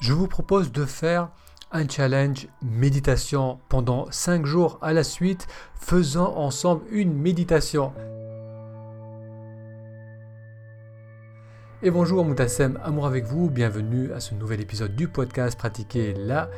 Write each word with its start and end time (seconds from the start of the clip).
je 0.00 0.14
vous 0.14 0.26
propose 0.26 0.72
de 0.72 0.86
faire 0.86 1.28
un 1.72 1.86
challenge 1.86 2.48
méditation 2.62 3.60
pendant 3.68 4.10
5 4.10 4.44
jours 4.46 4.78
à 4.82 4.92
la 4.92 5.04
suite, 5.04 5.46
faisant 5.74 6.34
ensemble 6.36 6.82
une 6.90 7.12
méditation. 7.12 7.92
Et 11.82 11.90
bonjour 11.90 12.24
Moutassem, 12.24 12.80
amour 12.82 13.06
avec 13.06 13.24
vous, 13.24 13.48
bienvenue 13.50 14.12
à 14.12 14.20
ce 14.20 14.34
nouvel 14.34 14.60
épisode 14.60 14.96
du 14.96 15.06
podcast 15.06 15.56
Pratiquer 15.56 16.14
la 16.14 16.50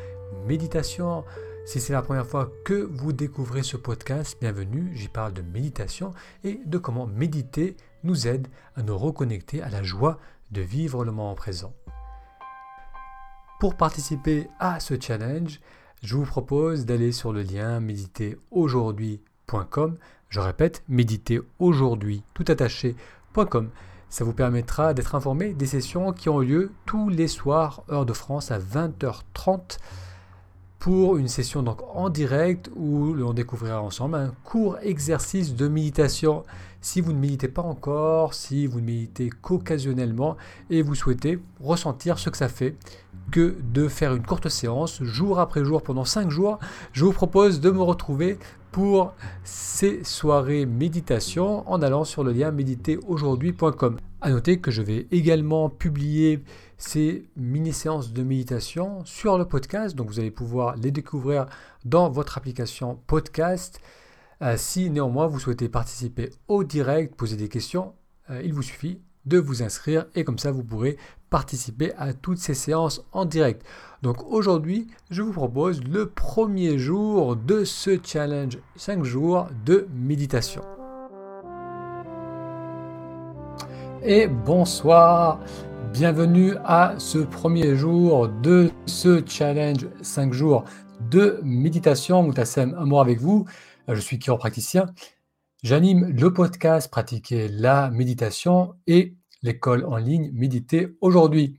méditation. 0.47 1.25
Si 1.67 1.81
c'est 1.81 1.93
la 1.93 2.03
première 2.03 2.27
fois 2.27 2.51
que 2.65 2.89
vous 2.93 3.13
découvrez 3.13 3.63
ce 3.63 3.77
podcast, 3.77 4.37
bienvenue, 4.41 4.91
j'y 4.95 5.09
parle 5.09 5.33
de 5.33 5.43
méditation 5.43 6.13
et 6.43 6.61
de 6.65 6.79
comment 6.79 7.07
méditer 7.07 7.77
nous 8.03 8.27
aide 8.27 8.49
à 8.77 8.83
nous 8.83 8.97
reconnecter 8.97 9.63
à 9.63 9.69
la 9.69 9.83
joie 9.83 10.19
de 10.53 10.61
vivre 10.61 11.05
le 11.05 11.13
moment 11.13 11.35
présent. 11.35 11.73
Pour 13.63 13.77
participer 13.77 14.49
à 14.59 14.81
ce 14.81 14.95
challenge, 15.01 15.61
je 16.03 16.17
vous 16.17 16.25
propose 16.25 16.85
d'aller 16.85 17.13
sur 17.13 17.33
le 17.33 17.43
lien 17.43 17.79
méditeraujourd'hui.com. 17.79 19.99
Je 20.31 20.41
répète, 20.41 20.83
méditeraujourd'hui, 20.89 22.25
tout 22.35 22.45
attaché.com. 22.49 23.71
Ça 24.09 24.25
vous 24.25 24.33
permettra 24.33 24.95
d'être 24.95 25.15
informé 25.15 25.55
des 25.55 25.67
sessions 25.67 26.13
qui 26.13 26.29
ont 26.29 26.41
lieu 26.41 26.73
tous 26.87 27.09
les 27.09 27.29
soirs, 27.29 27.85
heure 27.89 28.05
de 28.05 28.13
France, 28.13 28.51
à 28.51 28.59
20h30 28.59 29.79
pour 30.83 31.17
une 31.17 31.29
session 31.29 31.63
donc 31.63 31.81
en 31.95 32.11
direct 32.11 32.69
où 32.75 33.15
l'on 33.15 33.35
découvrira 33.35 33.81
ensemble 33.81 34.17
un 34.17 34.33
court 34.43 34.79
exercice 34.83 35.55
de 35.55 35.69
méditation. 35.69 36.43
Si 36.81 37.01
vous 37.01 37.13
ne 37.13 37.21
méditez 37.21 37.47
pas 37.47 37.63
encore, 37.63 38.35
si 38.35 38.67
vous 38.67 38.81
ne 38.81 38.87
méditez 38.87 39.31
qu'occasionnellement 39.31 40.37
et 40.71 40.83
vous 40.83 40.97
souhaitez 40.97 41.39
ressentir 41.61 42.19
ce 42.19 42.31
que 42.31 42.37
ça 42.37 42.49
fait 42.49 42.75
que 43.31 43.55
de 43.73 43.87
faire 43.87 44.13
une 44.13 44.27
courte 44.27 44.49
séance 44.49 45.01
jour 45.05 45.39
après 45.39 45.65
jour 45.65 45.85
pendant 45.85 46.05
5 46.05 46.31
jours, 46.31 46.59
je 46.93 47.05
vous 47.05 47.13
propose 47.13 47.61
de 47.61 47.71
me 47.71 47.81
retrouver 47.81 48.41
pour 48.73 49.13
ces 49.45 50.03
soirées 50.03 50.67
méditation 50.67 51.63
en 51.71 51.81
allant 51.81 52.03
sur 52.03 52.25
le 52.25 52.33
lien 52.33 52.51
méditeraujourd'hui.com. 52.51 53.99
À 54.21 54.31
noter 54.31 54.59
que 54.59 54.73
je 54.73 54.83
vais 54.83 55.07
également 55.13 55.69
publier 55.69 56.43
ces 56.83 57.29
mini-séances 57.37 58.13
de 58.13 58.23
méditation 58.23 59.05
sur 59.05 59.39
le 59.39 59.45
podcast, 59.45 59.95
donc 59.95 60.09
vous 60.09 60.19
allez 60.19 60.33
pouvoir 60.33 60.77
les 60.77 60.91
découvrir 60.91 61.47
dans 61.85 62.11
votre 62.11 62.37
application 62.39 62.99
podcast. 63.07 63.81
Euh, 64.43 64.57
si 64.57 64.91
néanmoins 64.91 65.29
vous 65.29 65.39
souhaitez 65.39 65.69
participer 65.69 66.31
au 66.49 66.65
direct, 66.65 67.15
poser 67.15 67.37
des 67.37 67.49
questions, 67.49 67.95
euh, 68.31 68.43
il 68.45 68.53
vous 68.53 68.63
suffit 68.63 69.01
de 69.27 69.39
vous 69.39 69.63
inscrire 69.63 70.07
et 70.17 70.25
comme 70.25 70.39
ça 70.39 70.51
vous 70.51 70.65
pourrez 70.65 70.99
participer 71.31 71.93
à 71.97 72.13
toutes 72.13 72.39
ces 72.39 72.55
séances 72.55 73.05
en 73.13 73.25
direct. 73.25 73.65
Donc 74.03 74.25
aujourd'hui, 74.31 74.89
je 75.11 75.23
vous 75.23 75.33
propose 75.33 75.85
le 75.85 76.11
premier 76.11 76.79
jour 76.79 77.37
de 77.37 77.63
ce 77.65 77.99
challenge 78.03 78.59
5 78.75 79.05
jours 79.05 79.47
de 79.65 79.87
méditation. 79.95 80.63
Et 84.03 84.27
bonsoir, 84.27 85.39
bienvenue 85.93 86.55
à 86.65 86.95
ce 86.97 87.19
premier 87.19 87.77
jour 87.77 88.27
de 88.27 88.71
ce 88.87 89.23
challenge 89.27 89.87
5 90.01 90.33
jours 90.33 90.65
de 91.11 91.39
méditation. 91.43 92.23
Moutassem, 92.23 92.75
amour 92.79 93.03
avec 93.03 93.21
vous. 93.21 93.45
Je 93.89 94.01
suis 94.01 94.19
chiropraticien. 94.19 94.87
J'anime 95.63 96.09
le 96.09 96.33
podcast 96.33 96.91
Pratiquer 96.91 97.49
la 97.49 97.91
méditation 97.91 98.75
et 98.87 99.17
l'école 99.43 99.85
en 99.85 99.99
ligne 99.99 100.31
Méditer 100.33 100.97
aujourd'hui. 101.03 101.59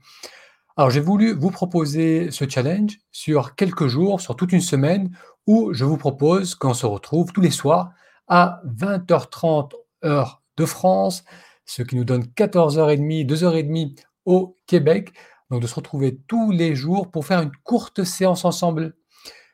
Alors 0.76 0.90
j'ai 0.90 1.00
voulu 1.00 1.32
vous 1.32 1.52
proposer 1.52 2.32
ce 2.32 2.48
challenge 2.48 2.98
sur 3.12 3.54
quelques 3.54 3.86
jours, 3.86 4.20
sur 4.20 4.34
toute 4.34 4.50
une 4.50 4.60
semaine, 4.60 5.16
où 5.46 5.72
je 5.72 5.84
vous 5.84 5.96
propose 5.96 6.56
qu'on 6.56 6.74
se 6.74 6.86
retrouve 6.86 7.32
tous 7.32 7.40
les 7.40 7.52
soirs 7.52 7.92
à 8.26 8.60
20h30 8.66 9.70
heure 10.04 10.42
de 10.56 10.64
France, 10.64 11.22
ce 11.66 11.82
qui 11.82 11.94
nous 11.94 12.04
donne 12.04 12.24
14h30, 12.36 13.26
2h30 13.26 13.94
au 14.24 14.58
Québec. 14.66 15.12
Donc 15.50 15.62
de 15.62 15.66
se 15.66 15.74
retrouver 15.74 16.18
tous 16.26 16.50
les 16.50 16.74
jours 16.74 17.10
pour 17.10 17.26
faire 17.26 17.40
une 17.40 17.52
courte 17.62 18.04
séance 18.04 18.44
ensemble. 18.44 18.96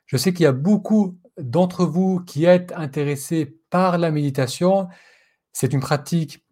Je 0.07 0.17
sais 0.17 0.33
qu'il 0.33 0.45
y 0.45 0.47
a 0.47 0.53
beaucoup 0.53 1.19
d'entre 1.39 1.85
vous 1.85 2.21
qui 2.21 2.45
êtes 2.45 2.73
intéressés 2.73 3.59
par 3.71 3.99
la 3.99 4.11
méditation. 4.11 4.89
C'est 5.53 5.73
une 5.73 5.81
pratique 5.81 6.45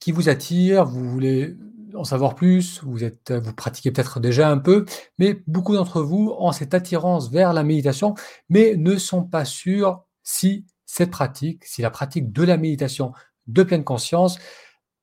qui 0.00 0.12
vous 0.12 0.28
attire, 0.28 0.84
vous 0.84 1.08
voulez 1.08 1.56
en 1.94 2.04
savoir 2.04 2.34
plus, 2.34 2.82
vous, 2.82 3.04
êtes, 3.04 3.32
vous 3.32 3.52
pratiquez 3.52 3.90
peut-être 3.90 4.20
déjà 4.20 4.48
un 4.48 4.58
peu, 4.58 4.84
mais 5.18 5.42
beaucoup 5.46 5.74
d'entre 5.74 6.02
vous 6.02 6.34
ont 6.38 6.52
cette 6.52 6.74
attirance 6.74 7.30
vers 7.30 7.52
la 7.52 7.62
méditation, 7.62 8.14
mais 8.48 8.76
ne 8.76 8.96
sont 8.96 9.22
pas 9.22 9.44
sûrs 9.44 10.04
si 10.22 10.66
cette 10.86 11.10
pratique, 11.10 11.64
si 11.64 11.82
la 11.82 11.90
pratique 11.90 12.32
de 12.32 12.42
la 12.42 12.56
méditation 12.56 13.12
de 13.46 13.62
pleine 13.62 13.84
conscience 13.84 14.38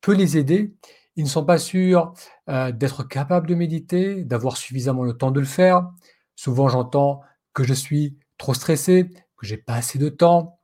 peut 0.02 0.14
les 0.14 0.38
aider. 0.38 0.74
Ils 1.20 1.24
ne 1.24 1.28
sont 1.28 1.44
pas 1.44 1.58
sûrs 1.58 2.14
euh, 2.48 2.72
d'être 2.72 3.04
capables 3.04 3.46
de 3.46 3.54
méditer, 3.54 4.24
d'avoir 4.24 4.56
suffisamment 4.56 5.04
le 5.04 5.12
temps 5.12 5.32
de 5.32 5.42
le 5.42 5.46
faire. 5.46 5.92
Souvent, 6.38 6.70
j'entends 6.70 7.20
que 7.52 7.66
je 7.66 7.74
suis 7.74 8.18
trop 8.38 8.54
stressé, 8.54 9.10
que 9.38 9.46
j'ai 9.46 9.58
pas 9.58 9.74
assez 9.74 10.00
de 10.00 10.08
temps, 10.08 10.62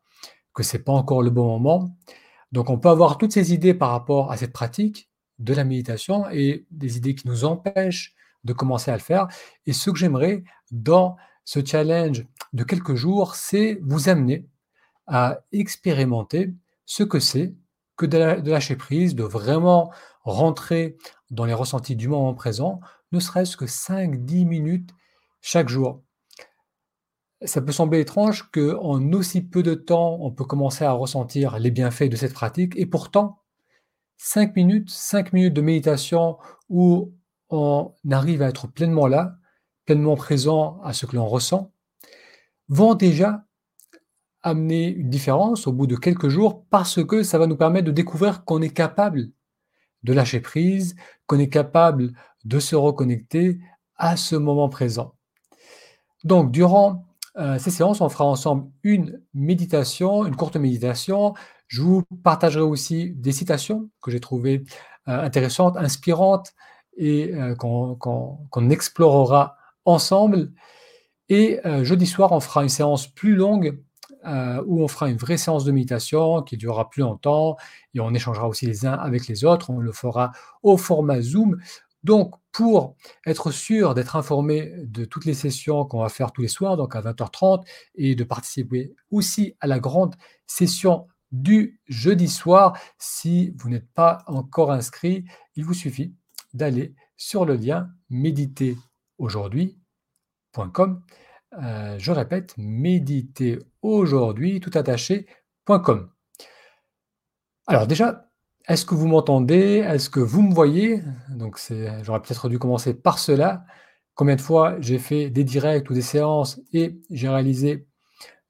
que 0.53 0.63
c'est 0.63 0.79
pas 0.79 0.93
encore 0.93 1.21
le 1.21 1.29
bon 1.29 1.45
moment. 1.45 1.97
Donc 2.53 2.69
on 2.69 2.79
peut 2.79 2.87
avoir 2.87 3.17
toutes 3.17 3.33
ces 3.33 3.53
idées 3.53 3.73
par 3.73 3.89
rapport 3.91 4.31
à 4.31 4.37
cette 4.37 4.53
pratique 4.53 5.09
de 5.39 5.53
la 5.53 5.65
méditation 5.65 6.29
et 6.31 6.65
des 6.71 6.95
idées 6.95 7.15
qui 7.15 7.27
nous 7.27 7.43
empêchent 7.43 8.15
de 8.45 8.53
commencer 8.53 8.91
à 8.91 8.93
le 8.93 9.01
faire. 9.01 9.27
Et 9.65 9.73
ce 9.73 9.89
que 9.89 9.97
j'aimerais 9.97 10.45
dans 10.71 11.17
ce 11.43 11.59
challenge 11.65 12.25
de 12.53 12.63
quelques 12.63 12.95
jours, 12.95 13.35
c'est 13.35 13.77
vous 13.83 14.07
amener 14.07 14.47
à 15.05 15.41
expérimenter 15.51 16.53
ce 16.85 17.03
que 17.03 17.19
c'est 17.19 17.55
que 17.97 18.05
de, 18.05 18.49
lâcher 18.49 18.75
prise, 18.75 19.15
de 19.15 19.23
vraiment 19.23 19.91
rentrer 20.25 20.97
dans 21.31 21.45
les 21.45 21.53
ressentis 21.53 21.95
du 21.95 22.07
moment 22.07 22.33
présent, 22.33 22.81
ne 23.11 23.19
serait-ce 23.19 23.55
que 23.57 23.65
5-10 23.65 24.45
minutes 24.45 24.91
chaque 25.41 25.69
jour 25.69 26.01
ça 27.43 27.61
peut 27.61 27.71
sembler 27.71 27.99
étrange 27.99 28.49
qu'en 28.51 29.11
aussi 29.13 29.41
peu 29.41 29.63
de 29.63 29.73
temps, 29.73 30.17
on 30.21 30.31
peut 30.31 30.45
commencer 30.45 30.85
à 30.85 30.91
ressentir 30.91 31.59
les 31.59 31.71
bienfaits 31.71 32.09
de 32.09 32.15
cette 32.15 32.33
pratique. 32.33 32.73
Et 32.75 32.85
pourtant, 32.85 33.39
5 34.17 34.55
minutes, 34.55 34.89
5 34.89 35.33
minutes 35.33 35.53
de 35.53 35.61
méditation 35.61 36.37
où 36.69 37.13
on 37.49 37.93
arrive 38.09 38.41
à 38.41 38.49
être 38.49 38.67
pleinement 38.67 39.07
là, 39.07 39.35
pleinement 39.85 40.15
présent 40.15 40.79
à 40.83 40.93
ce 40.93 41.05
que 41.05 41.15
l'on 41.15 41.27
ressent, 41.27 41.71
vont 42.69 42.95
déjà 42.95 43.45
amener 44.41 44.87
une 44.87 45.09
différence 45.09 45.67
au 45.67 45.73
bout 45.73 45.87
de 45.87 45.95
quelques 45.95 46.29
jours 46.29 46.65
parce 46.69 47.03
que 47.03 47.23
ça 47.23 47.37
va 47.37 47.47
nous 47.47 47.57
permettre 47.57 47.85
de 47.85 47.91
découvrir 47.91 48.45
qu'on 48.45 48.61
est 48.61 48.73
capable 48.73 49.31
de 50.05 50.13
lâcher 50.13 50.39
prise, 50.39 50.95
qu'on 51.27 51.39
est 51.39 51.49
capable 51.49 52.13
de 52.45 52.59
se 52.59 52.75
reconnecter 52.75 53.59
à 53.97 54.15
ce 54.15 54.35
moment 54.35 54.69
présent. 54.69 55.15
Donc, 56.23 56.51
durant 56.51 57.05
euh, 57.37 57.59
ces 57.59 57.71
séances, 57.71 58.01
on 58.01 58.09
fera 58.09 58.25
ensemble 58.25 58.69
une 58.83 59.21
méditation, 59.33 60.25
une 60.25 60.35
courte 60.35 60.55
méditation. 60.55 61.33
Je 61.67 61.81
vous 61.81 62.03
partagerai 62.23 62.63
aussi 62.63 63.11
des 63.11 63.31
citations 63.31 63.89
que 64.01 64.11
j'ai 64.11 64.19
trouvées 64.19 64.63
euh, 65.07 65.21
intéressantes, 65.21 65.75
inspirantes 65.77 66.53
et 66.97 67.33
euh, 67.33 67.55
qu'on 67.55 68.69
explorera 68.69 69.57
ensemble. 69.83 70.51
Et 71.27 71.59
jeudi 71.81 72.05
soir, 72.05 72.31
on 72.33 72.39
fera 72.39 72.61
une 72.61 72.69
séance 72.69 73.07
plus 73.07 73.35
longue 73.35 73.79
où 74.65 74.83
on 74.83 74.87
fera 74.87 75.09
une 75.09 75.17
vraie 75.17 75.37
séance 75.37 75.65
de 75.65 75.71
méditation 75.71 76.41
qui 76.41 76.57
durera 76.57 76.89
plus 76.89 77.01
longtemps 77.01 77.57
et 77.93 77.99
on 77.99 78.13
échangera 78.13 78.47
aussi 78.47 78.65
les 78.65 78.85
uns 78.85 78.93
avec 78.93 79.27
les 79.27 79.45
autres. 79.45 79.69
On 79.69 79.79
le 79.79 79.91
fera 79.91 80.31
au 80.63 80.77
format 80.77 81.21
Zoom. 81.21 81.59
Donc, 82.03 82.35
pour 82.51 82.95
être 83.25 83.51
sûr 83.51 83.93
d'être 83.95 84.15
informé 84.15 84.71
de 84.77 85.05
toutes 85.05 85.25
les 85.25 85.33
sessions 85.33 85.85
qu'on 85.85 86.01
va 86.01 86.09
faire 86.09 86.31
tous 86.31 86.43
les 86.43 86.47
soirs, 86.47 86.77
donc 86.77 86.95
à 86.95 87.01
20h30, 87.01 87.65
et 87.95 88.13
de 88.15 88.23
participer 88.23 88.93
aussi 89.09 89.55
à 89.59 89.67
la 89.67 89.79
grande 89.79 90.15
session 90.45 91.07
du 91.31 91.81
jeudi 91.87 92.29
soir, 92.29 92.77
si 92.99 93.55
vous 93.57 93.69
n'êtes 93.69 93.91
pas 93.93 94.19
encore 94.27 94.71
inscrit, 94.71 95.25
il 95.55 95.65
vous 95.65 95.73
suffit 95.73 96.13
d'aller 96.53 96.93
sur 97.17 97.45
le 97.45 97.55
lien 97.55 97.89
méditeraujourd'hui.com. 98.09 101.01
Euh, 101.63 101.95
je 101.97 102.11
répète, 102.11 102.53
méditeraujourd'hui, 102.57 104.59
tout 104.59 104.71
attaché.com. 104.73 106.09
Alors 107.67 107.87
déjà, 107.87 108.29
est-ce 108.67 108.85
que 108.85 108.95
vous 108.95 109.07
m'entendez? 109.07 109.83
Est-ce 109.87 110.09
que 110.09 110.19
vous 110.19 110.41
me 110.41 110.53
voyez? 110.53 111.01
Donc, 111.29 111.59
j'aurais 112.01 112.21
peut-être 112.21 112.49
dû 112.49 112.59
commencer 112.59 112.93
par 112.93 113.19
cela. 113.19 113.65
Combien 114.15 114.35
de 114.35 114.41
fois 114.41 114.75
j'ai 114.79 114.97
fait 114.97 115.29
des 115.29 115.43
directs 115.43 115.89
ou 115.89 115.93
des 115.93 116.01
séances 116.01 116.59
et 116.73 116.99
j'ai 117.11 117.29
réalisé 117.29 117.87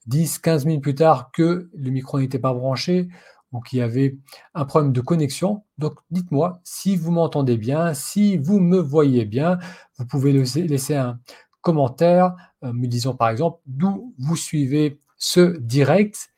10, 0.07 0.39
15 0.39 0.65
minutes 0.65 0.83
plus 0.83 0.95
tard 0.95 1.31
que 1.31 1.69
le 1.73 1.89
micro 1.89 2.19
n'était 2.19 2.39
pas 2.39 2.53
branché 2.53 3.07
ou 3.51 3.61
qui 3.61 3.81
avez 3.81 4.19
un 4.53 4.65
problème 4.65 4.91
de 4.91 5.01
connexion. 5.01 5.63
Donc, 5.77 5.95
dites-moi 6.11 6.61
si 6.63 6.95
vous 6.95 7.11
m'entendez 7.11 7.57
bien, 7.57 7.93
si 7.93 8.37
vous 8.37 8.59
me 8.59 8.77
voyez 8.77 9.25
bien. 9.25 9.57
Vous 9.97 10.05
pouvez 10.05 10.33
laisser 10.33 10.95
un 10.95 11.19
commentaire 11.61 12.35
me 12.73 12.87
disant 12.87 13.15
par 13.15 13.29
exemple 13.29 13.59
d'où 13.65 14.13
vous 14.17 14.35
suivez 14.35 14.99
ce 15.17 15.57
direct. 15.57 16.29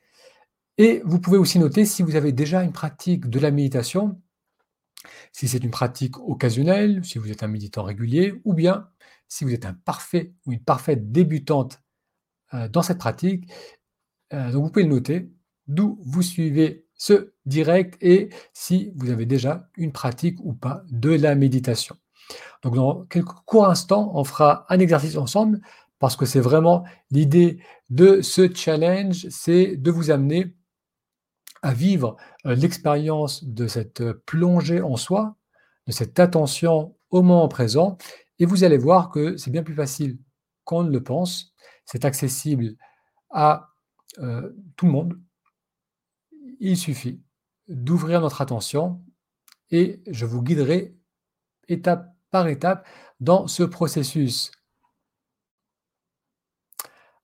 Et 0.77 1.01
vous 1.06 1.19
pouvez 1.19 1.38
aussi 1.38 1.59
noter 1.59 1.85
si 1.85 2.03
vous 2.03 2.15
avez 2.15 2.31
déjà 2.31 2.63
une 2.63 2.71
pratique 2.71 3.29
de 3.29 3.39
la 3.39 3.50
méditation, 3.50 4.21
si 5.31 5.47
c'est 5.47 5.63
une 5.63 5.71
pratique 5.71 6.19
occasionnelle, 6.19 7.03
si 7.03 7.18
vous 7.18 7.31
êtes 7.31 7.44
un 7.44 7.47
méditant 7.47 7.83
régulier, 7.83 8.39
ou 8.45 8.53
bien 8.53 8.88
si 9.27 9.44
vous 9.44 9.53
êtes 9.53 9.65
un 9.65 9.74
parfait 9.74 10.33
ou 10.45 10.51
une 10.51 10.63
parfaite 10.63 11.12
débutante 11.12 11.81
euh, 12.53 12.68
dans 12.69 12.81
cette 12.81 13.00
pratique. 13.00 13.51
Euh, 14.33 14.51
donc 14.51 14.65
vous 14.65 14.69
pouvez 14.69 14.85
le 14.85 14.91
noter, 14.91 15.30
d'où 15.68 16.00
vous 16.03 16.21
suivez 16.21 16.85
ce 16.94 17.33
direct 17.45 17.97
et 18.01 18.30
si 18.53 18.91
vous 18.95 19.09
avez 19.09 19.25
déjà 19.25 19.69
une 19.77 19.91
pratique 19.91 20.39
ou 20.44 20.53
pas 20.53 20.83
de 20.89 21.12
la 21.12 21.35
méditation. 21.35 21.95
Donc 22.63 22.75
dans 22.75 23.06
quelques 23.06 23.33
courts 23.45 23.69
instants, 23.69 24.12
on 24.15 24.23
fera 24.23 24.65
un 24.69 24.80
exercice 24.80 25.18
ensemble 25.18 25.62
parce 25.99 26.15
que 26.15 26.25
c'est 26.25 26.39
vraiment 26.39 26.83
l'idée 27.11 27.59
de 27.89 28.21
ce 28.21 28.53
challenge, 28.53 29.27
c'est 29.29 29.75
de 29.77 29.91
vous 29.91 30.11
amener 30.11 30.55
à 31.61 31.73
vivre 31.73 32.17
euh, 32.45 32.55
l'expérience 32.55 33.44
de 33.44 33.67
cette 33.67 34.03
plongée 34.25 34.81
en 34.81 34.95
soi, 34.95 35.35
de 35.88 35.91
cette 35.91 36.19
attention 36.19 36.95
au 37.09 37.21
moment 37.21 37.47
présent, 37.47 37.97
et 38.39 38.45
vous 38.45 38.63
allez 38.63 38.77
voir 38.77 39.09
que 39.09 39.38
c'est 39.38 39.51
bien 39.51 39.63
plus 39.63 39.73
facile 39.73 40.19
qu'on 40.63 40.83
ne 40.83 40.91
le 40.91 41.01
pense, 41.01 41.53
c'est 41.85 42.05
accessible 42.05 42.75
à 43.29 43.69
euh, 44.19 44.51
tout 44.75 44.85
le 44.85 44.91
monde. 44.91 45.19
Il 46.59 46.77
suffit 46.77 47.21
d'ouvrir 47.67 48.21
notre 48.21 48.41
attention 48.41 49.01
et 49.71 50.01
je 50.07 50.25
vous 50.25 50.41
guiderai 50.41 50.95
étape 51.67 52.13
par 52.31 52.47
étape 52.47 52.85
dans 53.19 53.47
ce 53.47 53.63
processus. 53.63 54.51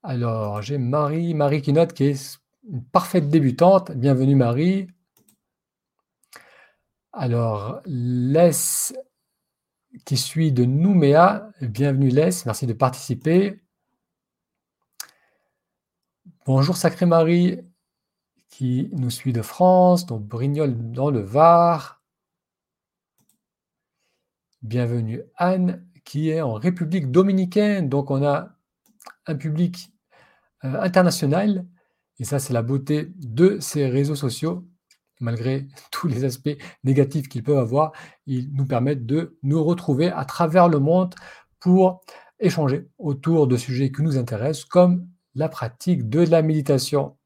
Alors, 0.06 0.60
j'ai 0.60 0.76
Marie, 0.76 1.32
Marie 1.32 1.62
qui 1.62 1.72
note 1.72 1.94
qui 1.94 2.04
est 2.04 2.38
une 2.70 2.84
parfaite 2.84 3.30
débutante. 3.30 3.90
Bienvenue 3.92 4.34
Marie. 4.34 4.86
Alors, 7.14 7.80
laisse 7.86 8.92
qui 10.04 10.18
suit 10.18 10.52
de 10.52 10.66
Nouméa. 10.66 11.48
Bienvenue 11.62 12.10
laisse. 12.10 12.44
merci 12.44 12.66
de 12.66 12.74
participer. 12.74 13.62
Bonjour 16.44 16.76
Sacré 16.76 17.06
Marie 17.06 17.60
qui 18.50 18.90
nous 18.92 19.08
suit 19.08 19.32
de 19.32 19.40
France, 19.40 20.04
donc 20.04 20.22
Brignoles 20.22 20.92
dans 20.92 21.08
le 21.08 21.20
Var. 21.20 22.02
Bienvenue 24.60 25.22
Anne 25.36 25.88
qui 26.04 26.28
est 26.28 26.42
en 26.42 26.52
République 26.52 27.10
dominicaine. 27.10 27.88
Donc 27.88 28.10
on 28.10 28.22
a 28.22 28.50
un 29.26 29.34
public 29.36 29.93
euh, 30.64 30.80
international 30.80 31.66
et 32.18 32.24
ça, 32.24 32.38
c'est 32.38 32.52
la 32.52 32.62
beauté 32.62 33.12
de 33.16 33.58
ces 33.60 33.86
réseaux 33.86 34.14
sociaux. 34.14 34.66
Malgré 35.20 35.66
tous 35.90 36.08
les 36.08 36.24
aspects 36.24 36.56
négatifs 36.84 37.28
qu'ils 37.28 37.42
peuvent 37.42 37.58
avoir, 37.58 37.92
ils 38.26 38.52
nous 38.52 38.66
permettent 38.66 39.06
de 39.06 39.38
nous 39.42 39.62
retrouver 39.64 40.10
à 40.10 40.24
travers 40.24 40.68
le 40.68 40.78
monde 40.78 41.14
pour 41.60 42.04
échanger 42.40 42.88
autour 42.98 43.46
de 43.46 43.56
sujets 43.56 43.90
qui 43.90 44.02
nous 44.02 44.18
intéressent, 44.18 44.64
comme 44.64 45.08
la 45.34 45.48
pratique 45.48 46.08
de 46.08 46.20
la 46.20 46.42
méditation. 46.42 47.16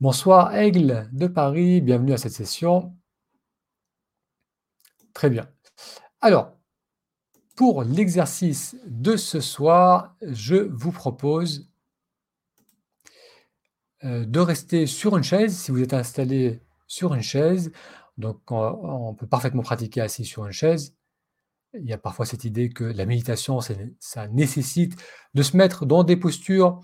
Bonsoir 0.00 0.54
Aigle 0.54 1.08
de 1.12 1.26
Paris, 1.26 1.80
bienvenue 1.80 2.12
à 2.12 2.18
cette 2.18 2.32
session. 2.32 2.94
Très 5.14 5.30
bien. 5.30 5.48
Alors, 6.20 6.55
pour 7.56 7.82
l'exercice 7.82 8.76
de 8.86 9.16
ce 9.16 9.40
soir, 9.40 10.14
je 10.20 10.56
vous 10.56 10.92
propose 10.92 11.70
euh, 14.04 14.26
de 14.26 14.40
rester 14.40 14.86
sur 14.86 15.16
une 15.16 15.24
chaise, 15.24 15.56
si 15.56 15.70
vous 15.70 15.82
êtes 15.82 15.94
installé 15.94 16.60
sur 16.86 17.14
une 17.14 17.22
chaise. 17.22 17.72
Donc, 18.18 18.40
on, 18.50 19.14
peut 19.14 19.26
parfaitement 19.26 19.62
pratiquer 19.62 20.02
assis 20.02 20.26
sur 20.26 20.46
une 20.46 20.52
chaise. 20.52 20.94
Il 21.74 21.86
y 21.86 21.94
a 21.94 21.98
parfois 21.98 22.26
cette 22.26 22.44
idée 22.44 22.68
que 22.68 22.84
la 22.84 23.06
méditation, 23.06 23.60
ça 23.98 24.28
nécessite 24.28 24.96
de 25.34 25.42
se 25.42 25.56
mettre 25.56 25.86
dans 25.86 26.04
des 26.04 26.16
postures 26.16 26.80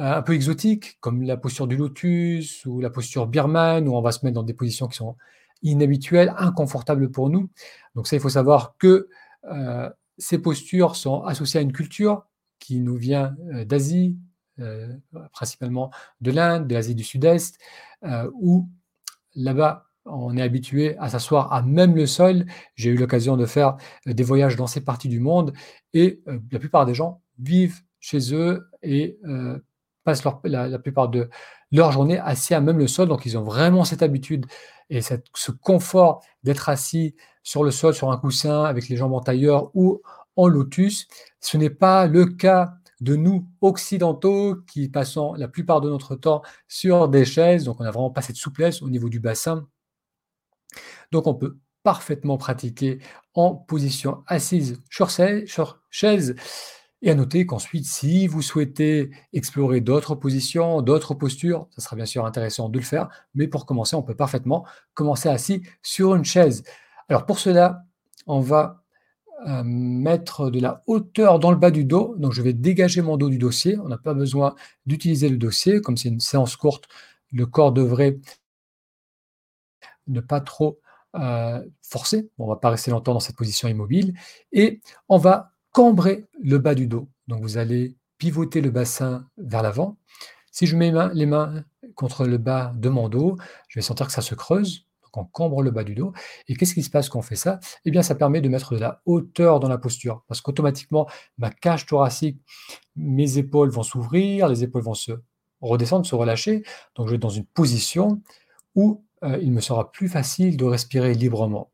euh, 0.00 0.16
un 0.16 0.22
peu 0.22 0.34
exotiques, 0.34 0.98
comme 1.00 1.22
la 1.22 1.36
posture 1.36 1.68
du 1.68 1.76
lotus 1.76 2.66
ou 2.66 2.80
la 2.80 2.90
posture 2.90 3.28
birmane, 3.28 3.86
où 3.86 3.94
on 3.94 4.02
va 4.02 4.10
se 4.10 4.24
mettre 4.24 4.34
dans 4.34 4.42
des 4.42 4.54
positions 4.54 4.88
qui 4.88 4.96
sont 4.96 5.16
inhabituelles, 5.62 6.34
inconfortables 6.36 7.10
pour 7.12 7.30
nous. 7.30 7.48
Donc 7.94 8.08
ça, 8.08 8.16
il 8.16 8.20
faut 8.20 8.28
savoir 8.28 8.76
que 8.76 9.08
euh, 9.50 9.90
ces 10.18 10.38
postures 10.38 10.96
sont 10.96 11.22
associées 11.22 11.60
à 11.60 11.62
une 11.62 11.72
culture 11.72 12.26
qui 12.58 12.80
nous 12.80 12.96
vient 12.96 13.34
d'Asie, 13.66 14.16
euh, 14.60 14.86
principalement 15.32 15.90
de 16.20 16.30
l'Inde, 16.30 16.68
de 16.68 16.74
l'Asie 16.74 16.94
du 16.94 17.02
Sud-Est, 17.02 17.58
euh, 18.04 18.30
où 18.34 18.68
là-bas, 19.34 19.86
on 20.04 20.36
est 20.36 20.42
habitué 20.42 20.96
à 20.98 21.08
s'asseoir 21.08 21.52
à 21.52 21.60
même 21.62 21.96
le 21.96 22.06
sol. 22.06 22.46
J'ai 22.76 22.90
eu 22.90 22.96
l'occasion 22.96 23.36
de 23.36 23.46
faire 23.46 23.76
euh, 24.06 24.12
des 24.12 24.22
voyages 24.22 24.54
dans 24.54 24.68
ces 24.68 24.80
parties 24.80 25.08
du 25.08 25.18
monde 25.18 25.52
et 25.92 26.22
la 26.52 26.60
plupart 26.60 26.86
des 26.86 26.94
gens 26.94 27.20
vivent 27.40 27.80
chez 27.98 28.32
eux 28.32 28.68
et 28.82 29.18
passent 30.04 30.24
la, 30.44 30.78
plupart 30.78 31.08
de 31.08 31.28
leur 31.72 31.92
journée 31.92 32.18
assis 32.18 32.54
à 32.54 32.60
même 32.60 32.78
le 32.78 32.86
sol. 32.86 33.08
Donc, 33.08 33.26
ils 33.26 33.36
ont 33.36 33.42
vraiment 33.42 33.84
cette 33.84 34.02
habitude 34.02 34.46
et 34.90 35.00
ce 35.00 35.50
confort 35.50 36.22
d'être 36.42 36.68
assis 36.68 37.14
sur 37.42 37.64
le 37.64 37.70
sol, 37.70 37.94
sur 37.94 38.10
un 38.10 38.16
coussin, 38.16 38.64
avec 38.64 38.88
les 38.88 38.96
jambes 38.96 39.14
en 39.14 39.20
tailleur 39.20 39.70
ou 39.74 40.02
en 40.36 40.46
lotus. 40.46 41.08
Ce 41.40 41.56
n'est 41.56 41.70
pas 41.70 42.06
le 42.06 42.26
cas 42.26 42.74
de 43.00 43.16
nous 43.16 43.48
occidentaux 43.60 44.56
qui 44.66 44.88
passons 44.88 45.34
la 45.34 45.48
plupart 45.48 45.80
de 45.80 45.90
notre 45.90 46.16
temps 46.16 46.42
sur 46.68 47.08
des 47.08 47.24
chaises. 47.24 47.64
Donc, 47.64 47.80
on 47.80 47.84
n'a 47.84 47.90
vraiment 47.90 48.10
pas 48.10 48.22
cette 48.22 48.36
souplesse 48.36 48.82
au 48.82 48.88
niveau 48.88 49.08
du 49.08 49.20
bassin. 49.20 49.66
Donc, 51.12 51.26
on 51.26 51.34
peut 51.34 51.58
parfaitement 51.82 52.38
pratiquer 52.38 52.98
en 53.34 53.54
position 53.54 54.24
assise 54.26 54.82
sur 54.90 55.10
chaise. 55.10 56.34
Et 57.04 57.10
à 57.10 57.14
noter 57.14 57.44
qu'ensuite, 57.44 57.84
si 57.84 58.26
vous 58.26 58.40
souhaitez 58.40 59.10
explorer 59.34 59.82
d'autres 59.82 60.14
positions, 60.14 60.80
d'autres 60.80 61.12
postures, 61.12 61.68
ça 61.68 61.82
sera 61.82 61.96
bien 61.96 62.06
sûr 62.06 62.24
intéressant 62.24 62.70
de 62.70 62.78
le 62.78 62.84
faire. 62.84 63.10
Mais 63.34 63.46
pour 63.46 63.66
commencer, 63.66 63.94
on 63.94 64.02
peut 64.02 64.14
parfaitement 64.14 64.64
commencer 64.94 65.28
assis 65.28 65.62
sur 65.82 66.14
une 66.14 66.24
chaise. 66.24 66.64
Alors 67.10 67.26
pour 67.26 67.38
cela, 67.38 67.84
on 68.26 68.40
va 68.40 68.82
euh, 69.46 69.62
mettre 69.64 70.48
de 70.48 70.58
la 70.60 70.82
hauteur 70.86 71.38
dans 71.38 71.50
le 71.50 71.58
bas 71.58 71.70
du 71.70 71.84
dos. 71.84 72.14
Donc, 72.16 72.32
je 72.32 72.40
vais 72.40 72.54
dégager 72.54 73.02
mon 73.02 73.18
dos 73.18 73.28
du 73.28 73.36
dossier. 73.36 73.78
On 73.78 73.88
n'a 73.88 73.98
pas 73.98 74.14
besoin 74.14 74.54
d'utiliser 74.86 75.28
le 75.28 75.36
dossier. 75.36 75.82
Comme 75.82 75.98
c'est 75.98 76.08
une 76.08 76.20
séance 76.20 76.56
courte, 76.56 76.88
le 77.32 77.44
corps 77.44 77.72
devrait 77.72 78.18
ne 80.06 80.20
pas 80.20 80.40
trop 80.40 80.80
euh, 81.16 81.62
forcer. 81.82 82.30
On 82.38 82.44
ne 82.44 82.48
va 82.48 82.56
pas 82.56 82.70
rester 82.70 82.90
longtemps 82.90 83.12
dans 83.12 83.20
cette 83.20 83.36
position 83.36 83.68
immobile. 83.68 84.14
Et 84.52 84.80
on 85.10 85.18
va 85.18 85.53
cambrer 85.74 86.24
le 86.42 86.56
bas 86.56 86.74
du 86.74 86.86
dos. 86.86 87.08
Donc, 87.28 87.42
vous 87.42 87.58
allez 87.58 87.98
pivoter 88.16 88.62
le 88.62 88.70
bassin 88.70 89.28
vers 89.36 89.62
l'avant. 89.62 89.98
Si 90.50 90.66
je 90.66 90.76
mets 90.76 90.92
les 91.12 91.26
mains 91.26 91.64
contre 91.94 92.24
le 92.26 92.38
bas 92.38 92.72
de 92.76 92.88
mon 92.88 93.10
dos, 93.10 93.36
je 93.68 93.78
vais 93.78 93.82
sentir 93.82 94.06
que 94.06 94.12
ça 94.12 94.22
se 94.22 94.34
creuse 94.34 94.86
on 95.16 95.24
cambre 95.24 95.62
le 95.62 95.70
bas 95.70 95.84
du 95.84 95.94
dos. 95.94 96.12
Et 96.48 96.56
qu'est-ce 96.56 96.74
qui 96.74 96.82
se 96.82 96.90
passe 96.90 97.08
quand 97.08 97.18
on 97.18 97.22
fait 97.22 97.36
ça? 97.36 97.60
Eh 97.84 97.90
bien, 97.90 98.02
ça 98.02 98.14
permet 98.14 98.40
de 98.40 98.48
mettre 98.48 98.74
de 98.74 98.80
la 98.80 99.02
hauteur 99.06 99.60
dans 99.60 99.68
la 99.68 99.78
posture, 99.78 100.22
parce 100.28 100.40
qu'automatiquement, 100.40 101.08
ma 101.38 101.50
cage 101.50 101.86
thoracique, 101.86 102.40
mes 102.96 103.38
épaules 103.38 103.70
vont 103.70 103.82
s'ouvrir, 103.82 104.48
les 104.48 104.62
épaules 104.62 104.82
vont 104.82 104.94
se 104.94 105.12
redescendre, 105.60 106.06
se 106.06 106.14
relâcher. 106.14 106.62
Donc, 106.96 107.06
je 107.06 107.10
vais 107.10 107.16
être 107.16 107.22
dans 107.22 107.28
une 107.28 107.46
position 107.46 108.20
où 108.74 109.04
euh, 109.22 109.38
il 109.40 109.52
me 109.52 109.60
sera 109.60 109.90
plus 109.92 110.08
facile 110.08 110.56
de 110.56 110.64
respirer 110.64 111.14
librement. 111.14 111.70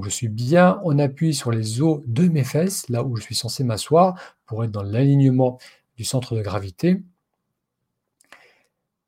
Je 0.00 0.08
suis 0.08 0.28
bien 0.28 0.80
en 0.84 0.98
appui 0.98 1.34
sur 1.34 1.50
les 1.50 1.82
os 1.82 2.00
de 2.06 2.26
mes 2.28 2.44
fesses, 2.44 2.88
là 2.88 3.04
où 3.04 3.16
je 3.16 3.22
suis 3.22 3.34
censé 3.34 3.62
m'asseoir, 3.62 4.18
pour 4.46 4.64
être 4.64 4.70
dans 4.70 4.82
l'alignement 4.82 5.58
du 5.96 6.04
centre 6.04 6.34
de 6.34 6.42
gravité. 6.42 7.02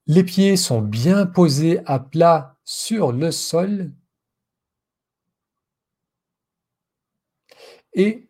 Les 0.06 0.24
pieds 0.24 0.56
sont 0.58 0.82
bien 0.82 1.24
posés 1.24 1.80
à 1.86 1.98
plat 1.98 2.56
sur 2.64 3.12
le 3.12 3.30
sol. 3.30 3.92
Et 7.94 8.28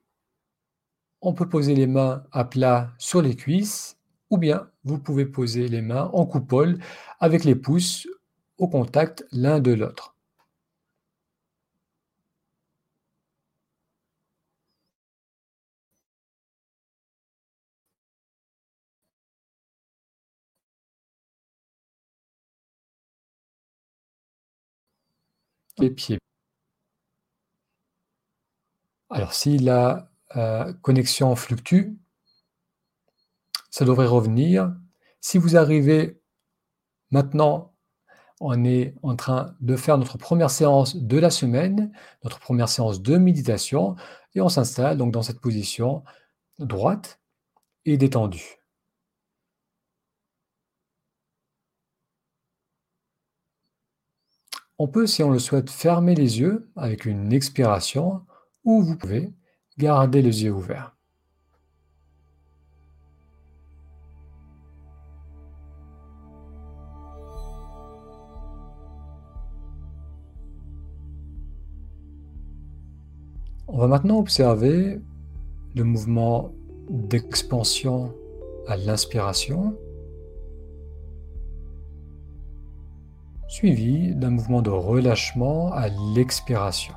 on 1.21 1.33
peut 1.33 1.49
poser 1.49 1.75
les 1.75 1.87
mains 1.89 2.25
à 2.31 2.45
plat 2.45 2.93
sur 2.99 3.23
les 3.23 3.35
cuisses 3.35 3.97
ou 4.31 4.39
bien 4.39 4.69
vous 4.85 4.99
pouvez 4.99 5.27
poser 5.27 5.69
les 5.69 5.83
mains 5.83 6.11
en 6.13 6.27
coupole 6.27 6.79
avec 7.19 7.45
les 7.45 7.57
pouces 7.57 8.07
au 8.59 8.69
contact 8.69 9.27
l'un 9.33 9.59
de 9.59 9.73
l'autre. 9.73 10.14
Les 25.79 25.91
pieds. 25.91 26.19
Alors 29.11 29.35
si 29.35 29.59
la 29.59 30.11
euh, 30.37 30.73
connexion 30.83 31.35
fluctue, 31.37 31.97
ça 33.71 33.85
devrait 33.85 34.07
revenir. 34.07 34.75
Si 35.21 35.39
vous 35.39 35.57
arrivez 35.57 36.21
maintenant, 37.11 37.75
on 38.41 38.65
est 38.65 38.95
en 39.03 39.17
train 39.17 39.57
de 39.61 39.77
faire 39.77 39.99
notre 39.99 40.19
première 40.19 40.51
séance 40.51 40.97
de 40.97 41.19
la 41.19 41.31
semaine, 41.31 41.93
notre 42.25 42.41
première 42.41 42.69
séance 42.69 43.01
de 43.01 43.17
méditation, 43.17 43.97
et 44.35 44.41
on 44.41 44.49
s'installe 44.49 44.99
donc 44.99 45.13
dans 45.13 45.23
cette 45.23 45.41
position 45.41 46.03
droite 46.59 47.21
et 47.85 47.97
détendue. 47.97 48.64
On 54.79 54.89
peut, 54.89 55.07
si 55.07 55.23
on 55.23 55.31
le 55.31 55.39
souhaite, 55.39 55.71
fermer 55.71 56.17
les 56.17 56.41
yeux 56.41 56.69
avec 56.75 57.05
une 57.05 57.33
expiration 57.33 58.23
ou 58.65 58.83
vous 58.83 58.97
pouvez 58.97 59.33
garder 59.79 60.21
les 60.21 60.43
yeux 60.45 60.53
ouverts. 60.53 60.97
On 73.69 73.79
va 73.79 73.87
maintenant 73.87 74.19
observer 74.19 75.01
le 75.75 75.85
mouvement 75.85 76.53
d'expansion 76.91 78.13
à 78.67 78.77
l'inspiration 78.77 79.77
suivi 83.55 84.17
d'un 84.17 84.31
mouvement 84.31 84.63
de 84.63 84.71
relâchement 84.71 85.73
à 85.73 85.87
l'expiration. 86.17 86.93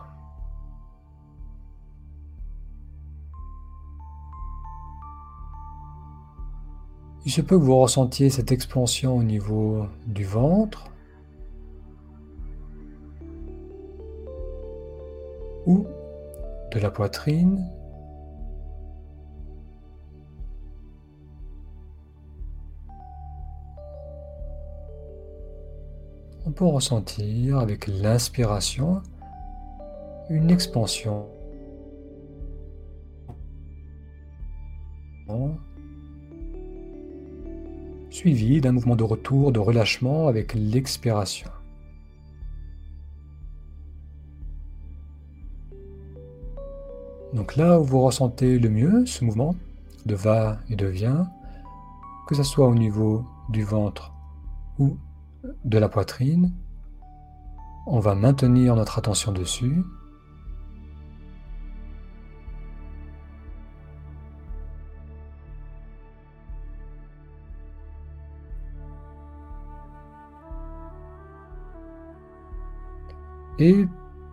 Il 7.25 7.31
se 7.31 7.41
peut 7.41 7.59
que 7.59 7.63
vous 7.63 7.79
ressentiez 7.79 8.31
cette 8.31 8.51
expansion 8.51 9.17
au 9.17 9.21
niveau 9.21 9.85
du 10.07 10.23
ventre 10.23 10.89
ou 15.67 15.85
de 16.71 16.79
la 16.79 16.89
poitrine 16.89 17.63
peut 26.57 26.65
ressentir 26.65 27.59
avec 27.59 27.85
l'inspiration 27.85 29.01
une 30.29 30.49
expansion. 30.49 31.27
suivi 38.09 38.61
d'un 38.61 38.71
mouvement 38.71 38.95
de 38.95 39.03
retour, 39.03 39.51
de 39.51 39.59
relâchement 39.59 40.27
avec 40.27 40.55
l'expiration. 40.55 41.51
Donc 47.33 47.55
là 47.55 47.79
où 47.79 47.83
vous 47.83 48.01
ressentez 48.01 48.57
le 48.57 48.69
mieux 48.69 49.05
ce 49.05 49.23
mouvement 49.23 49.53
de 50.07 50.15
va 50.15 50.57
et 50.69 50.75
de 50.75 50.87
vient, 50.87 51.29
que 52.27 52.33
ce 52.33 52.41
soit 52.41 52.67
au 52.67 52.73
niveau 52.73 53.23
du 53.49 53.63
ventre 53.63 54.13
ou 54.79 54.97
de 55.65 55.77
la 55.77 55.89
poitrine. 55.89 56.53
On 57.85 57.99
va 57.99 58.15
maintenir 58.15 58.75
notre 58.75 58.97
attention 58.97 59.31
dessus. 59.31 59.83
Et 73.59 73.87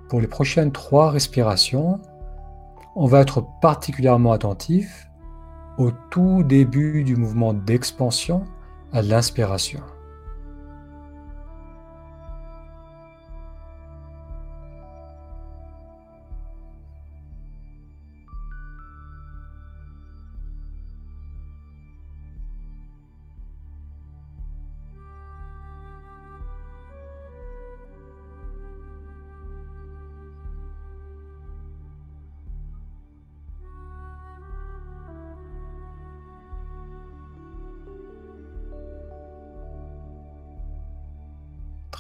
pour 0.09 0.21
les 0.21 0.27
prochaines 0.27 0.71
trois 0.71 1.11
respirations, 1.11 2.01
on 2.95 3.07
va 3.07 3.21
être 3.21 3.45
particulièrement 3.61 4.33
attentif 4.33 5.09
au 5.79 5.91
tout 6.11 6.43
début 6.45 7.05
du 7.05 7.17
mouvement 7.17 7.55
d'expansion 7.55 8.45
à 8.93 9.03
l'inspiration. 9.03 9.81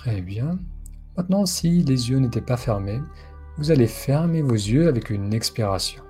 Très 0.04 0.20
bien. 0.20 0.58
Maintenant, 1.16 1.46
si 1.46 1.82
les 1.82 2.10
yeux 2.10 2.18
n'étaient 2.18 2.42
pas 2.42 2.58
fermés, 2.58 3.00
vous 3.56 3.70
allez 3.70 3.86
fermer 3.86 4.42
vos 4.42 4.52
yeux 4.52 4.86
avec 4.86 5.08
une 5.08 5.32
expiration. 5.32 6.02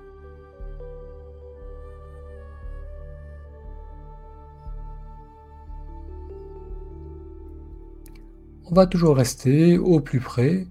On 8.65 8.73
va 8.73 8.85
toujours 8.85 9.15
rester 9.15 9.77
au 9.77 10.01
plus 10.01 10.19
près 10.19 10.67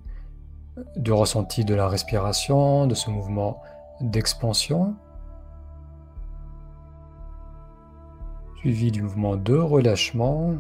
du 0.97 1.11
ressenti 1.11 1.65
de 1.65 1.75
la 1.75 1.89
respiration, 1.89 2.87
de 2.87 2.95
ce 2.95 3.09
mouvement 3.09 3.63
d'expansion, 4.03 4.97
suivi 8.59 8.91
du 8.91 9.01
mouvement 9.01 9.37
de 9.37 9.57
relâchement 9.57 10.57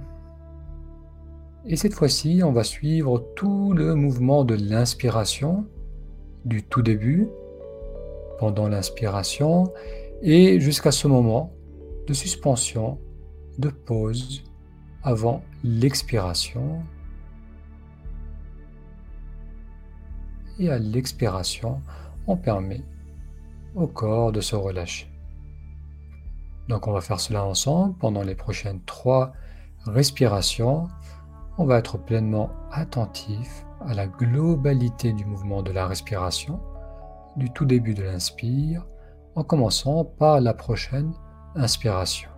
et 1.66 1.76
cette 1.76 1.94
fois-ci, 1.94 2.42
on 2.44 2.52
va 2.52 2.62
suivre 2.62 3.18
tout 3.36 3.72
le 3.72 3.94
mouvement 3.94 4.44
de 4.44 4.54
l'inspiration 4.54 5.66
du 6.44 6.62
tout 6.62 6.82
début, 6.82 7.28
pendant 8.38 8.68
l'inspiration, 8.68 9.72
et 10.20 10.60
jusqu'à 10.60 10.92
ce 10.92 11.08
moment 11.08 11.52
de 12.06 12.12
suspension, 12.12 12.98
de 13.58 13.70
pause 13.70 14.44
avant 15.02 15.42
l'expiration. 15.62 16.82
Et 20.58 20.70
à 20.70 20.78
l'expiration, 20.78 21.80
on 22.26 22.36
permet 22.36 22.82
au 23.74 23.86
corps 23.86 24.32
de 24.32 24.40
se 24.40 24.54
relâcher. 24.54 25.10
Donc 26.68 26.86
on 26.86 26.92
va 26.92 27.00
faire 27.00 27.20
cela 27.20 27.44
ensemble 27.44 27.96
pendant 27.98 28.22
les 28.22 28.34
prochaines 28.34 28.80
trois 28.84 29.32
respirations 29.86 30.88
on 31.58 31.64
va 31.64 31.78
être 31.78 31.98
pleinement 31.98 32.50
attentif 32.72 33.64
à 33.80 33.94
la 33.94 34.06
globalité 34.06 35.12
du 35.12 35.24
mouvement 35.24 35.62
de 35.62 35.72
la 35.72 35.86
respiration, 35.86 36.60
du 37.36 37.50
tout 37.50 37.64
début 37.64 37.94
de 37.94 38.02
l'inspire, 38.02 38.86
en 39.34 39.44
commençant 39.44 40.04
par 40.04 40.40
la 40.40 40.54
prochaine 40.54 41.12
inspiration. 41.54 42.33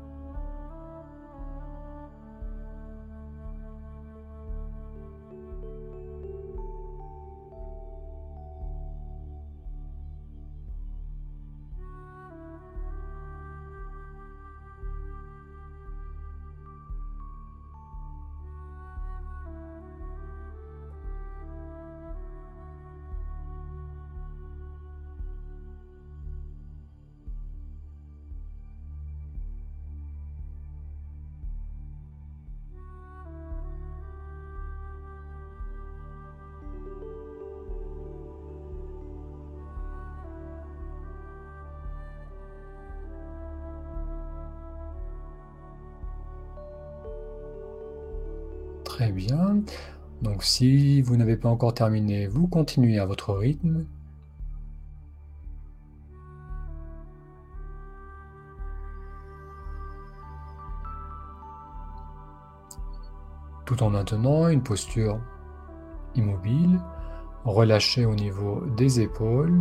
Très 48.96 49.12
bien. 49.12 49.62
Donc 50.22 50.42
si 50.42 51.02
vous 51.02 51.18
n'avez 51.18 51.36
pas 51.36 51.50
encore 51.50 51.74
terminé, 51.74 52.26
vous 52.28 52.48
continuez 52.48 52.98
à 52.98 53.04
votre 53.04 53.34
rythme. 53.34 53.84
Tout 63.66 63.82
en 63.82 63.90
maintenant 63.90 64.48
une 64.48 64.62
posture 64.62 65.20
immobile, 66.14 66.80
relâchée 67.44 68.06
au 68.06 68.14
niveau 68.14 68.64
des 68.78 69.00
épaules. 69.00 69.60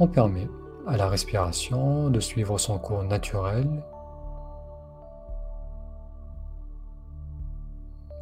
On 0.00 0.08
permet 0.08 0.48
à 0.88 0.96
la 0.96 1.08
respiration 1.08 2.10
de 2.10 2.18
suivre 2.18 2.58
son 2.58 2.80
cours 2.80 3.04
naturel 3.04 3.84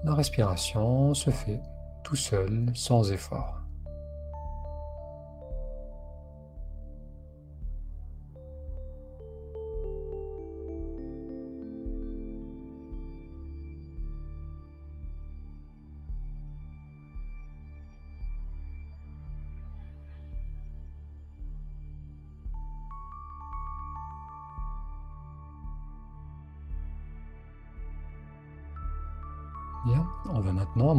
la 0.05 0.15
respiration 0.15 1.15
se 1.15 1.31
fait 1.31 1.61
tout 2.03 2.17
seul, 2.17 2.67
sans 2.75 3.13
effort. 3.13 3.62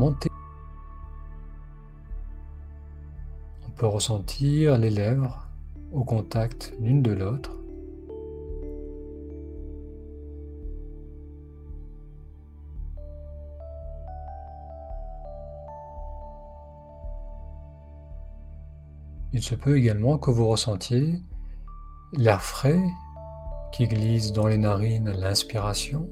On 0.01 0.15
peut 3.75 3.85
ressentir 3.85 4.77
les 4.79 4.89
lèvres 4.89 5.47
au 5.91 6.03
contact 6.03 6.73
l'une 6.79 7.03
de 7.03 7.11
l'autre. 7.11 7.51
Il 19.31 19.43
se 19.43 19.53
peut 19.53 19.77
également 19.77 20.17
que 20.17 20.31
vous 20.31 20.47
ressentiez 20.47 21.21
l'air 22.13 22.41
frais 22.41 22.81
qui 23.71 23.87
glisse 23.87 24.31
dans 24.31 24.47
les 24.47 24.57
narines 24.57 25.07
à 25.07 25.13
l'inspiration 25.13 26.09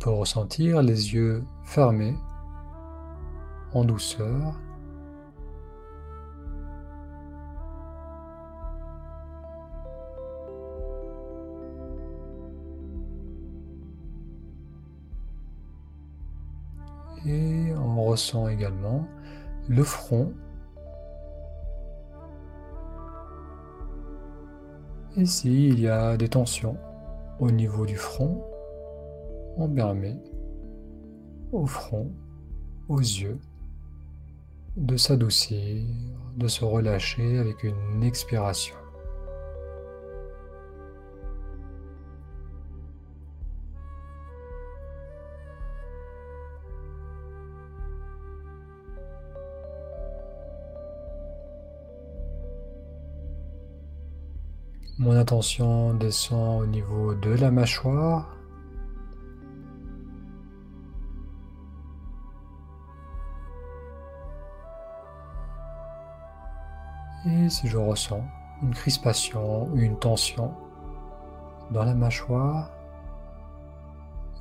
peut 0.00 0.10
ressentir 0.10 0.82
les 0.82 1.12
yeux 1.12 1.44
fermés 1.62 2.16
en 3.74 3.84
douceur. 3.84 4.58
Et 17.26 17.74
on 17.76 18.04
ressent 18.04 18.48
également 18.48 19.06
le 19.68 19.84
front. 19.84 20.32
Et 25.18 25.26
s'il 25.26 25.78
y 25.78 25.88
a 25.88 26.16
des 26.16 26.30
tensions 26.30 26.78
au 27.38 27.50
niveau 27.50 27.84
du 27.84 27.96
front, 27.96 28.42
on 29.56 29.68
permet 29.68 30.16
au 31.52 31.66
front, 31.66 32.10
aux 32.88 33.00
yeux, 33.00 33.38
de 34.76 34.96
s'adoucir, 34.96 35.84
de 36.36 36.48
se 36.48 36.64
relâcher 36.64 37.38
avec 37.38 37.64
une 37.64 38.02
expiration. 38.02 38.74
Mon 54.98 55.16
attention 55.16 55.94
descend 55.94 56.62
au 56.62 56.66
niveau 56.66 57.14
de 57.14 57.30
la 57.30 57.50
mâchoire 57.50 58.36
Et 67.26 67.50
si 67.50 67.68
je 67.68 67.76
ressens 67.76 68.24
une 68.62 68.74
crispation 68.74 69.64
ou 69.64 69.76
une 69.76 69.98
tension 69.98 70.54
dans 71.70 71.84
la 71.84 71.94
mâchoire, 71.94 72.70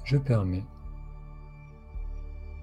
je 0.06 0.18
permets 0.18 0.64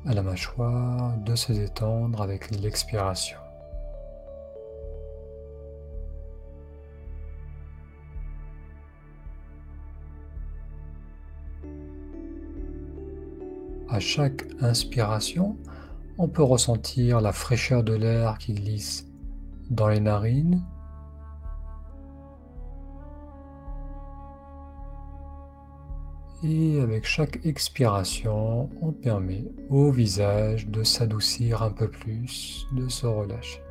à 0.06 0.14
la 0.14 0.22
mâchoire 0.22 1.18
de 1.18 1.34
se 1.34 1.52
détendre 1.52 2.22
avec 2.22 2.50
l'expiration. 2.50 3.38
À 13.88 14.00
chaque 14.00 14.46
inspiration, 14.60 15.56
on 16.16 16.28
peut 16.28 16.42
ressentir 16.42 17.20
la 17.20 17.32
fraîcheur 17.32 17.84
de 17.84 17.92
l'air 17.92 18.38
qui 18.38 18.54
glisse 18.54 19.06
dans 19.70 19.88
les 19.88 20.00
narines. 20.00 20.64
Et 26.42 26.80
avec 26.80 27.04
chaque 27.06 27.44
expiration, 27.44 28.68
on 28.80 28.92
permet 28.92 29.44
au 29.70 29.90
visage 29.90 30.68
de 30.68 30.82
s'adoucir 30.82 31.62
un 31.62 31.70
peu 31.70 31.88
plus, 31.88 32.66
de 32.72 32.88
se 32.88 33.06
relâcher. 33.06 33.65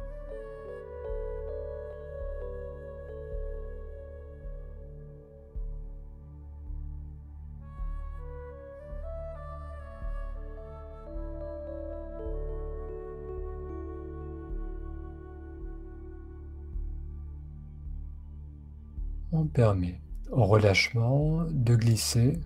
Permet 19.48 20.02
au 20.32 20.46
relâchement 20.46 21.46
de 21.50 21.76
glisser 21.76 22.40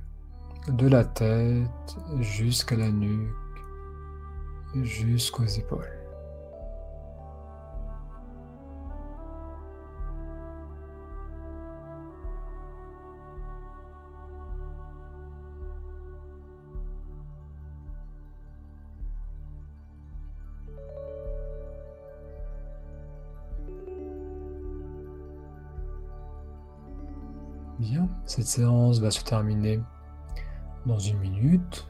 de 0.68 0.88
la 0.88 1.04
tête 1.04 1.98
jusqu'à 2.20 2.76
la 2.76 2.92
nuque, 2.92 3.30
jusqu'aux 4.84 5.46
épaules. 5.46 5.99
Cette 28.26 28.46
séance 28.48 29.00
va 29.00 29.12
se 29.12 29.24
terminer 29.24 29.80
dans 30.86 31.00
une 31.00 31.18
minute. 31.20 31.86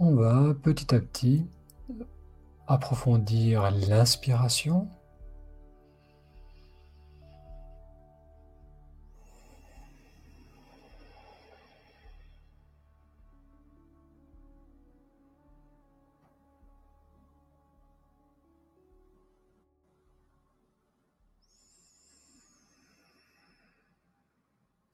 On 0.00 0.14
va 0.14 0.54
petit 0.62 0.94
à 0.94 1.00
petit 1.00 1.44
approfondir 2.68 3.70
l'inspiration 3.88 4.88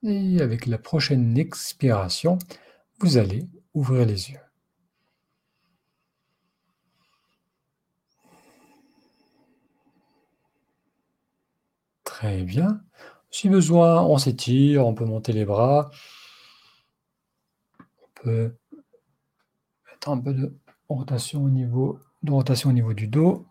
Et 0.06 0.40
avec 0.42 0.66
la 0.66 0.76
prochaine 0.76 1.38
expiration, 1.38 2.38
vous 3.00 3.16
allez 3.16 3.48
ouvrir 3.72 4.04
les 4.04 4.30
yeux. 4.30 4.38
Très 12.04 12.42
bien. 12.42 12.82
Si 13.30 13.48
besoin, 13.48 14.02
on 14.02 14.18
s'étire, 14.18 14.86
on 14.86 14.94
peut 14.94 15.06
monter 15.06 15.32
les 15.32 15.46
bras. 15.46 15.90
On 17.80 18.22
peut 18.22 18.54
mettre 19.90 20.10
un 20.10 20.18
peu 20.18 20.34
de 20.34 20.54
rotation 20.88 21.44
au 21.44 21.48
niveau, 21.48 21.98
de 22.22 22.30
rotation 22.30 22.68
au 22.68 22.72
niveau 22.74 22.92
du 22.92 23.08
dos. 23.08 23.46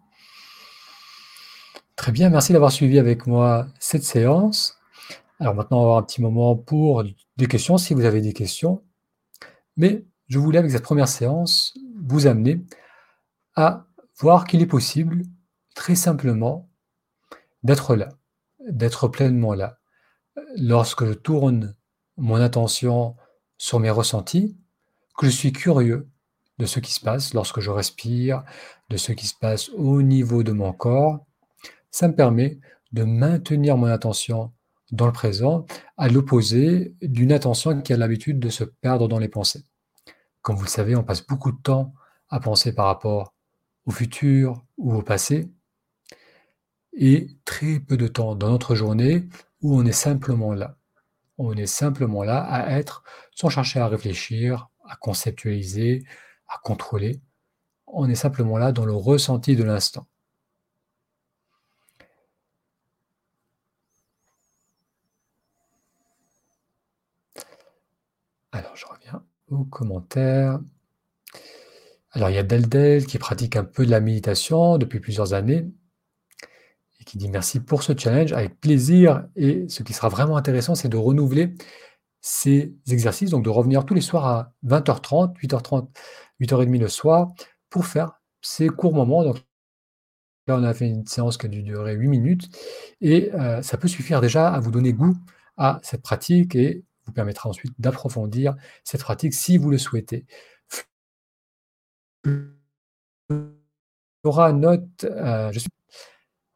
Très 1.95 2.11
bien, 2.11 2.29
merci 2.29 2.53
d'avoir 2.53 2.71
suivi 2.71 2.99
avec 2.99 3.25
moi 3.25 3.67
cette 3.79 4.03
séance. 4.03 4.82
Alors 5.43 5.55
maintenant, 5.55 5.79
on 5.79 5.81
va 5.81 5.87
avoir 5.87 5.97
un 5.97 6.03
petit 6.03 6.21
moment 6.21 6.55
pour 6.55 7.03
des 7.35 7.47
questions, 7.47 7.77
si 7.77 7.93
vous 7.93 8.05
avez 8.05 8.21
des 8.21 8.31
questions. 8.31 8.81
Mais 9.75 10.05
je 10.29 10.39
voulais, 10.39 10.57
avec 10.57 10.71
cette 10.71 10.83
première 10.83 11.09
séance, 11.09 11.77
vous 12.01 12.27
amener 12.27 12.61
à 13.57 13.85
voir 14.19 14.47
qu'il 14.47 14.61
est 14.61 14.67
possible, 14.67 15.23
très 15.75 15.95
simplement, 15.95 16.69
d'être 17.61 17.97
là, 17.97 18.07
d'être 18.69 19.09
pleinement 19.09 19.53
là. 19.53 19.79
Lorsque 20.55 21.03
je 21.03 21.11
tourne 21.11 21.75
mon 22.15 22.39
attention 22.39 23.17
sur 23.57 23.81
mes 23.81 23.89
ressentis, 23.89 24.55
que 25.17 25.25
je 25.25 25.35
suis 25.35 25.51
curieux 25.51 26.07
de 26.57 26.65
ce 26.65 26.79
qui 26.79 26.93
se 26.93 27.01
passe 27.01 27.33
lorsque 27.33 27.59
je 27.59 27.69
respire, 27.69 28.45
de 28.89 28.95
ce 28.95 29.11
qui 29.11 29.27
se 29.27 29.35
passe 29.35 29.67
au 29.71 30.03
niveau 30.03 30.41
de 30.41 30.53
mon 30.53 30.71
corps, 30.71 31.25
ça 31.91 32.07
me 32.07 32.15
permet 32.15 32.61
de 32.93 33.03
maintenir 33.03 33.75
mon 33.75 33.87
attention 33.87 34.53
dans 34.93 35.07
le 35.07 35.11
présent, 35.11 35.65
à 35.97 36.07
l'opposé 36.07 36.95
d'une 37.01 37.31
attention 37.31 37.81
qui 37.81 37.93
a 37.93 37.97
l'habitude 37.97 38.39
de 38.39 38.49
se 38.49 38.63
perdre 38.63 39.07
dans 39.07 39.17
les 39.17 39.27
pensées. 39.27 39.63
Comme 40.43 40.55
vous 40.55 40.63
le 40.63 40.69
savez, 40.69 40.95
on 40.95 41.03
passe 41.03 41.25
beaucoup 41.25 41.51
de 41.51 41.61
temps 41.61 41.93
à 42.29 42.39
penser 42.39 42.73
par 42.75 42.85
rapport 42.85 43.33
au 43.85 43.91
futur 43.91 44.63
ou 44.77 44.93
au 44.93 45.01
passé, 45.01 45.51
et 46.93 47.27
très 47.43 47.79
peu 47.79 47.97
de 47.97 48.07
temps 48.07 48.35
dans 48.35 48.49
notre 48.49 48.75
journée 48.75 49.27
où 49.61 49.75
on 49.75 49.83
est 49.83 49.91
simplement 49.91 50.53
là. 50.53 50.77
On 51.39 51.53
est 51.53 51.65
simplement 51.65 52.23
là 52.23 52.43
à 52.43 52.77
être 52.77 53.03
sans 53.35 53.49
chercher 53.49 53.79
à 53.79 53.87
réfléchir, 53.87 54.69
à 54.87 54.95
conceptualiser, 54.95 56.05
à 56.47 56.59
contrôler. 56.63 57.19
On 57.87 58.07
est 58.09 58.15
simplement 58.15 58.59
là 58.59 58.71
dans 58.71 58.85
le 58.85 58.93
ressenti 58.93 59.55
de 59.55 59.63
l'instant. 59.63 60.05
Alors, 68.51 68.75
je 68.75 68.85
reviens 68.85 69.25
aux 69.49 69.65
commentaires. 69.65 70.59
Alors, 72.11 72.29
il 72.29 72.35
y 72.35 72.37
a 72.37 72.43
Deldel 72.43 73.05
qui 73.05 73.17
pratique 73.17 73.55
un 73.55 73.63
peu 73.63 73.85
de 73.85 73.91
la 73.91 73.99
méditation 73.99 74.77
depuis 74.77 74.99
plusieurs 74.99 75.33
années 75.33 75.67
et 76.99 77.03
qui 77.03 77.17
dit 77.17 77.29
merci 77.29 77.59
pour 77.59 77.81
ce 77.83 77.93
challenge 77.97 78.33
avec 78.33 78.59
plaisir. 78.59 79.27
Et 79.35 79.67
ce 79.67 79.83
qui 79.83 79.93
sera 79.93 80.09
vraiment 80.09 80.37
intéressant, 80.37 80.75
c'est 80.75 80.89
de 80.89 80.97
renouveler 80.97 81.55
ces 82.21 82.73
exercices, 82.89 83.31
donc 83.31 83.43
de 83.43 83.49
revenir 83.49 83.85
tous 83.85 83.93
les 83.93 84.01
soirs 84.01 84.25
à 84.25 84.53
20h30, 84.65 85.35
8h30, 85.39 85.89
8h30 86.39 86.79
le 86.79 86.87
soir 86.87 87.33
pour 87.69 87.85
faire 87.85 88.21
ces 88.41 88.67
courts 88.67 88.93
moments. 88.93 89.23
Donc, 89.23 89.37
là, 90.47 90.57
on 90.57 90.63
a 90.63 90.73
fait 90.73 90.87
une 90.87 91.05
séance 91.07 91.37
qui 91.37 91.47
a 91.47 91.49
dû 91.49 91.63
durer 91.63 91.95
8 91.95 92.07
minutes 92.07 92.49
et 93.01 93.33
euh, 93.33 93.61
ça 93.63 93.77
peut 93.77 93.87
suffire 93.87 94.21
déjà 94.21 94.49
à 94.49 94.59
vous 94.59 94.71
donner 94.71 94.93
goût 94.93 95.17
à 95.57 95.79
cette 95.83 96.01
pratique 96.01 96.55
et 96.55 96.83
vous 97.05 97.11
permettra 97.11 97.49
ensuite 97.49 97.73
d'approfondir 97.79 98.55
cette 98.83 99.01
pratique 99.01 99.33
si 99.33 99.57
vous 99.57 99.69
le 99.69 99.77
souhaitez. 99.77 100.25
Laura 104.23 104.53
note, 104.53 105.03
euh, 105.03 105.51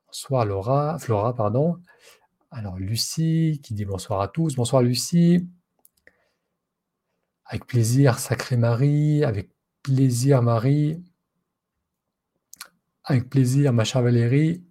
bonsoir 0.06 0.46
Laura, 0.46 0.98
Flora, 1.00 1.36
pardon. 1.36 1.78
Alors 2.50 2.78
Lucie 2.78 3.60
qui 3.64 3.74
dit 3.74 3.86
bonsoir 3.86 4.22
à 4.22 4.30
tous, 4.30 4.56
bonsoir 4.56 4.82
Lucie. 4.82 5.48
Avec 7.46 7.66
plaisir, 7.66 8.20
Sacré 8.20 8.58
Marie, 8.58 9.24
avec 9.24 9.50
plaisir 9.84 10.42
Marie, 10.42 11.04
avec 13.04 13.30
plaisir 13.30 13.72
ma 13.74 13.84
chère 13.84 14.02
Valérie, 14.02 14.64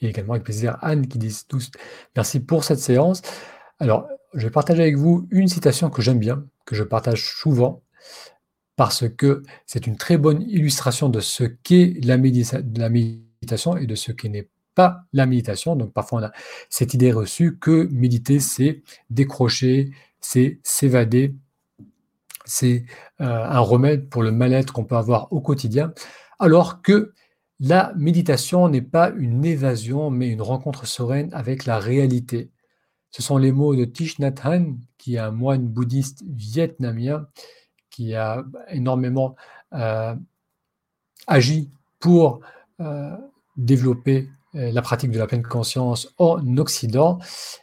et 0.00 0.08
également 0.08 0.34
avec 0.34 0.44
plaisir 0.44 0.78
Anne 0.82 1.06
qui 1.06 1.18
disent 1.18 1.46
tous 1.46 1.70
merci 2.14 2.40
pour 2.40 2.64
cette 2.64 2.78
séance. 2.78 3.22
Alors, 3.78 4.08
je 4.34 4.46
vais 4.46 4.50
partager 4.50 4.82
avec 4.82 4.96
vous 4.96 5.26
une 5.30 5.48
citation 5.48 5.90
que 5.90 6.02
j'aime 6.02 6.18
bien, 6.18 6.44
que 6.64 6.74
je 6.74 6.82
partage 6.82 7.24
souvent, 7.24 7.82
parce 8.76 9.08
que 9.08 9.42
c'est 9.66 9.86
une 9.86 9.96
très 9.96 10.18
bonne 10.18 10.42
illustration 10.42 11.08
de 11.08 11.20
ce 11.20 11.44
qu'est 11.44 11.94
la, 12.04 12.18
méditation 12.18 13.76
et 13.76 13.86
de 13.86 13.94
ce 13.94 14.12
qui 14.12 14.28
n'est 14.28 14.50
pas 14.74 15.04
la 15.12 15.26
méditation. 15.26 15.74
Donc 15.76 15.92
parfois 15.92 16.20
on 16.20 16.22
a 16.24 16.32
cette 16.68 16.94
idée 16.94 17.12
reçue 17.12 17.58
que 17.58 17.88
méditer, 17.90 18.38
c'est 18.40 18.82
décrocher, 19.08 19.90
c'est 20.20 20.60
s'évader, 20.62 21.34
c'est 22.44 22.84
euh, 23.20 23.44
un 23.44 23.60
remède 23.60 24.08
pour 24.08 24.22
le 24.22 24.32
mal-être 24.32 24.72
qu'on 24.72 24.84
peut 24.84 24.96
avoir 24.96 25.32
au 25.32 25.40
quotidien, 25.40 25.92
alors 26.38 26.82
que 26.82 27.14
la 27.60 27.92
méditation 27.96 28.68
n'est 28.68 28.82
pas 28.82 29.10
une 29.10 29.44
évasion, 29.44 30.10
mais 30.10 30.28
une 30.28 30.42
rencontre 30.42 30.86
sereine 30.86 31.30
avec 31.32 31.64
la 31.64 31.78
réalité. 31.78 32.50
Ce 33.10 33.22
sont 33.22 33.38
les 33.38 33.52
mots 33.52 33.74
de 33.74 33.84
Thich 33.84 34.18
Nhat 34.18 34.34
Hanh, 34.42 34.76
qui 34.98 35.14
est 35.14 35.18
un 35.18 35.30
moine 35.30 35.66
bouddhiste 35.66 36.22
vietnamien, 36.26 37.26
qui 37.88 38.14
a 38.14 38.44
énormément 38.68 39.36
euh, 39.72 40.14
agi 41.26 41.70
pour 41.98 42.40
euh, 42.80 43.16
développer 43.56 44.28
euh, 44.54 44.70
la 44.70 44.82
pratique 44.82 45.10
de 45.10 45.18
la 45.18 45.26
pleine 45.26 45.42
conscience 45.42 46.12
en 46.18 46.58
Occident. 46.58 47.18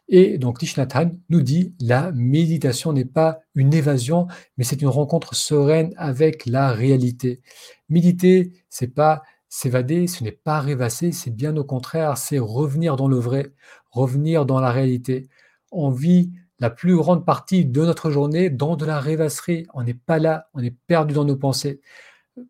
Et 0.08 0.40
donc 0.40 0.58
Thich 0.58 0.76
Nhat 0.76 0.88
Hanh 0.92 1.12
nous 1.30 1.42
dit 1.42 1.76
la 1.80 2.12
méditation 2.14 2.94
n'est 2.94 3.06
pas 3.06 3.42
une 3.54 3.76
évasion, 3.76 4.26
mais 4.58 4.64
c'est 4.64 4.82
une 4.82 4.88
rencontre 4.88 5.36
sereine 5.36 5.94
avec 5.98 6.48
la 6.48 6.72
réalité. 6.72 7.42
Méditer, 7.90 8.54
c'est 8.70 8.88
pas 8.88 9.22
S'évader, 9.56 10.08
ce 10.08 10.24
n'est 10.24 10.32
pas 10.32 10.60
rêvasser, 10.60 11.12
c'est 11.12 11.30
bien 11.30 11.56
au 11.58 11.64
contraire, 11.64 12.18
c'est 12.18 12.40
revenir 12.40 12.96
dans 12.96 13.08
le 13.08 13.18
vrai, 13.18 13.54
revenir 13.92 14.48
dans 14.48 14.60
la 14.60 14.72
réalité. 14.72 15.30
On 15.72 15.92
vit 15.92 16.32
la 16.58 16.72
plus 16.72 16.96
grande 16.96 17.24
partie 17.24 17.64
de 17.64 17.82
notre 17.86 18.10
journée 18.10 18.50
dans 18.50 18.76
de 18.76 18.84
la 18.84 19.00
rêvasserie. 19.00 19.68
On 19.76 19.84
n'est 19.84 19.94
pas 19.94 20.18
là, 20.18 20.48
on 20.56 20.64
est 20.64 20.76
perdu 20.88 21.14
dans 21.14 21.24
nos 21.24 21.36
pensées. 21.36 21.82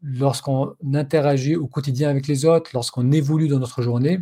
Lorsqu'on 0.02 0.76
interagit 0.94 1.58
au 1.58 1.68
quotidien 1.68 2.08
avec 2.08 2.26
les 2.26 2.46
autres, 2.46 2.72
lorsqu'on 2.74 3.12
évolue 3.12 3.50
dans 3.50 3.60
notre 3.60 3.82
journée, 3.82 4.22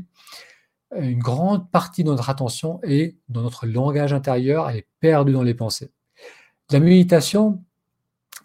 une 0.97 1.19
grande 1.19 1.69
partie 1.69 2.03
de 2.03 2.09
notre 2.09 2.31
attention 2.31 2.79
est 2.81 3.15
dans 3.29 3.43
notre 3.43 3.67
langage 3.67 4.11
intérieur, 4.11 4.67
elle 4.71 4.77
est 4.77 4.87
perdue 4.99 5.33
dans 5.33 5.43
les 5.43 5.53
pensées. 5.53 5.91
La 6.71 6.79
méditation, 6.79 7.63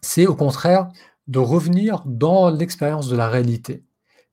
c'est 0.03 0.27
au 0.27 0.37
contraire 0.37 0.90
de 1.27 1.38
revenir 1.38 2.03
dans 2.05 2.51
l'expérience 2.51 3.09
de 3.09 3.16
la 3.16 3.31
réalité 3.31 3.83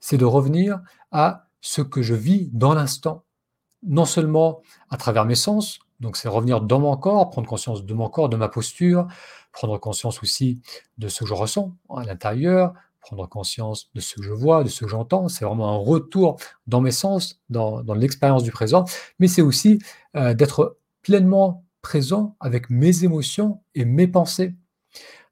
c'est 0.03 0.17
de 0.17 0.25
revenir 0.25 0.81
à 1.13 1.47
ce 1.61 1.81
que 1.81 2.01
je 2.01 2.13
vis 2.13 2.49
dans 2.51 2.73
l'instant, 2.73 3.23
non 3.83 4.03
seulement 4.03 4.61
à 4.89 4.97
travers 4.97 5.23
mes 5.23 5.33
sens, 5.33 5.79
donc 6.01 6.17
c'est 6.17 6.27
revenir 6.27 6.59
dans 6.59 6.81
mon 6.81 6.97
corps, 6.97 7.29
prendre 7.29 7.47
conscience 7.47 7.85
de 7.85 7.93
mon 7.93 8.09
corps, 8.09 8.27
de 8.27 8.35
ma 8.35 8.49
posture, 8.49 9.07
prendre 9.53 9.77
conscience 9.77 10.21
aussi 10.21 10.59
de 10.97 11.07
ce 11.07 11.21
que 11.21 11.27
je 11.27 11.33
ressens 11.33 11.71
à 11.89 12.03
l'intérieur, 12.03 12.73
prendre 12.99 13.29
conscience 13.29 13.91
de 13.95 14.01
ce 14.01 14.15
que 14.15 14.23
je 14.23 14.33
vois, 14.33 14.65
de 14.65 14.67
ce 14.67 14.83
que 14.83 14.89
j'entends. 14.89 15.29
C'est 15.29 15.45
vraiment 15.45 15.73
un 15.73 15.77
retour 15.77 16.37
dans 16.67 16.81
mes 16.81 16.91
sens, 16.91 17.41
dans, 17.49 17.81
l'expérience 17.93 18.43
du 18.43 18.51
présent, 18.51 18.83
mais 19.19 19.29
c'est 19.29 19.41
aussi 19.41 19.79
euh, 20.17 20.33
d'être 20.33 20.79
pleinement 21.01 21.63
présent 21.81 22.35
avec 22.41 22.69
mes 22.69 23.05
émotions 23.05 23.61
et 23.73 23.85
mes 23.85 24.07
pensées. 24.07 24.53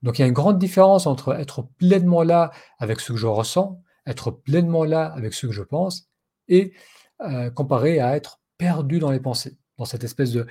Donc 0.01 0.17
il 0.17 0.21
y 0.21 0.23
a 0.23 0.27
une 0.29 0.34
grande 0.34 0.60
différence 0.60 1.07
entre 1.07 1.34
être 1.38 1.63
pleinement 1.77 2.23
là 2.23 2.51
avec 2.79 3.01
ce 3.01 3.12
que 3.12 3.17
je 3.17 3.27
ressens 3.27 3.81
être 4.12 4.32
pleinement 4.32 4.84
là 4.84 5.06
avec 5.06 5.34
ce 5.34 5.47
que 5.47 5.54
je 5.54 5.63
pense, 5.63 6.10
et 6.47 6.74
euh, 7.21 7.50
comparé 7.50 8.00
à 8.00 8.15
être 8.15 8.41
perdu 8.58 9.00
dans 9.00 9.12
les 9.12 9.19
pensées, 9.19 9.58
dans 9.78 9.86
cette 9.86 10.04
espèce 10.04 10.32
de, 10.32 10.45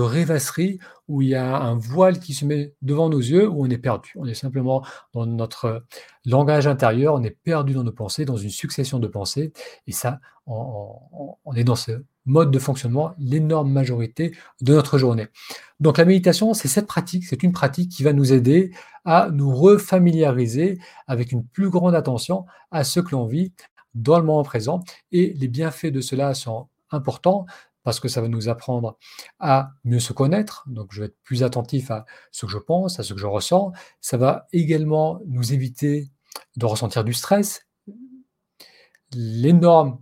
rêvasserie 0.00 0.78
où 1.08 1.22
il 1.22 1.28
y 1.28 1.34
a 1.34 1.56
un 1.60 1.76
voile 1.76 2.18
qui 2.18 2.34
se 2.34 2.44
met 2.44 2.74
devant 2.82 3.08
nos 3.08 3.20
yeux, 3.20 3.48
où 3.48 3.64
on 3.64 3.70
est 3.70 3.78
perdu. 3.78 4.12
On 4.16 4.26
est 4.26 4.34
simplement 4.34 4.84
dans 5.12 5.26
notre 5.26 5.84
langage 6.26 6.66
intérieur, 6.66 7.14
on 7.14 7.22
est 7.22 7.30
perdu 7.30 7.74
dans 7.74 7.84
nos 7.84 7.92
pensées, 7.92 8.24
dans 8.24 8.36
une 8.36 8.50
succession 8.50 8.98
de 8.98 9.06
pensées, 9.06 9.52
et 9.86 9.92
ça, 9.92 10.20
on 10.46 11.54
est 11.54 11.64
dans 11.64 11.76
ce 11.76 12.02
mode 12.26 12.50
de 12.50 12.58
fonctionnement 12.58 13.14
l'énorme 13.18 13.72
majorité 13.72 14.36
de 14.60 14.74
notre 14.74 14.98
journée. 14.98 15.28
Donc 15.80 15.98
la 15.98 16.04
méditation, 16.04 16.54
c'est 16.54 16.68
cette 16.68 16.86
pratique, 16.86 17.24
c'est 17.24 17.42
une 17.42 17.52
pratique 17.52 17.90
qui 17.90 18.02
va 18.02 18.12
nous 18.12 18.32
aider 18.32 18.72
à 19.04 19.30
nous 19.32 19.54
refamiliariser 19.54 20.78
avec 21.06 21.32
une 21.32 21.44
plus 21.44 21.70
grande 21.70 21.94
attention 21.94 22.44
à 22.70 22.84
ce 22.84 23.00
que 23.00 23.12
l'on 23.12 23.26
vit 23.26 23.52
dans 23.94 24.18
le 24.18 24.24
moment 24.24 24.42
présent. 24.42 24.80
Et 25.12 25.32
les 25.34 25.48
bienfaits 25.48 25.86
de 25.86 26.00
cela 26.00 26.34
sont 26.34 26.68
importants 26.90 27.46
parce 27.82 27.98
que 27.98 28.08
ça 28.08 28.20
va 28.20 28.28
nous 28.28 28.48
apprendre 28.48 28.98
à 29.38 29.72
mieux 29.84 30.00
se 30.00 30.12
connaître. 30.12 30.64
Donc, 30.68 30.92
je 30.92 31.00
vais 31.00 31.06
être 31.06 31.16
plus 31.24 31.42
attentif 31.42 31.90
à 31.90 32.04
ce 32.30 32.44
que 32.46 32.52
je 32.52 32.58
pense, 32.58 33.00
à 33.00 33.02
ce 33.02 33.14
que 33.14 33.20
je 33.20 33.26
ressens. 33.26 33.72
Ça 34.00 34.16
va 34.16 34.46
également 34.52 35.20
nous 35.26 35.52
éviter 35.54 36.10
de 36.56 36.66
ressentir 36.66 37.04
du 37.04 37.14
stress. 37.14 37.66
L'énorme, 39.12 39.98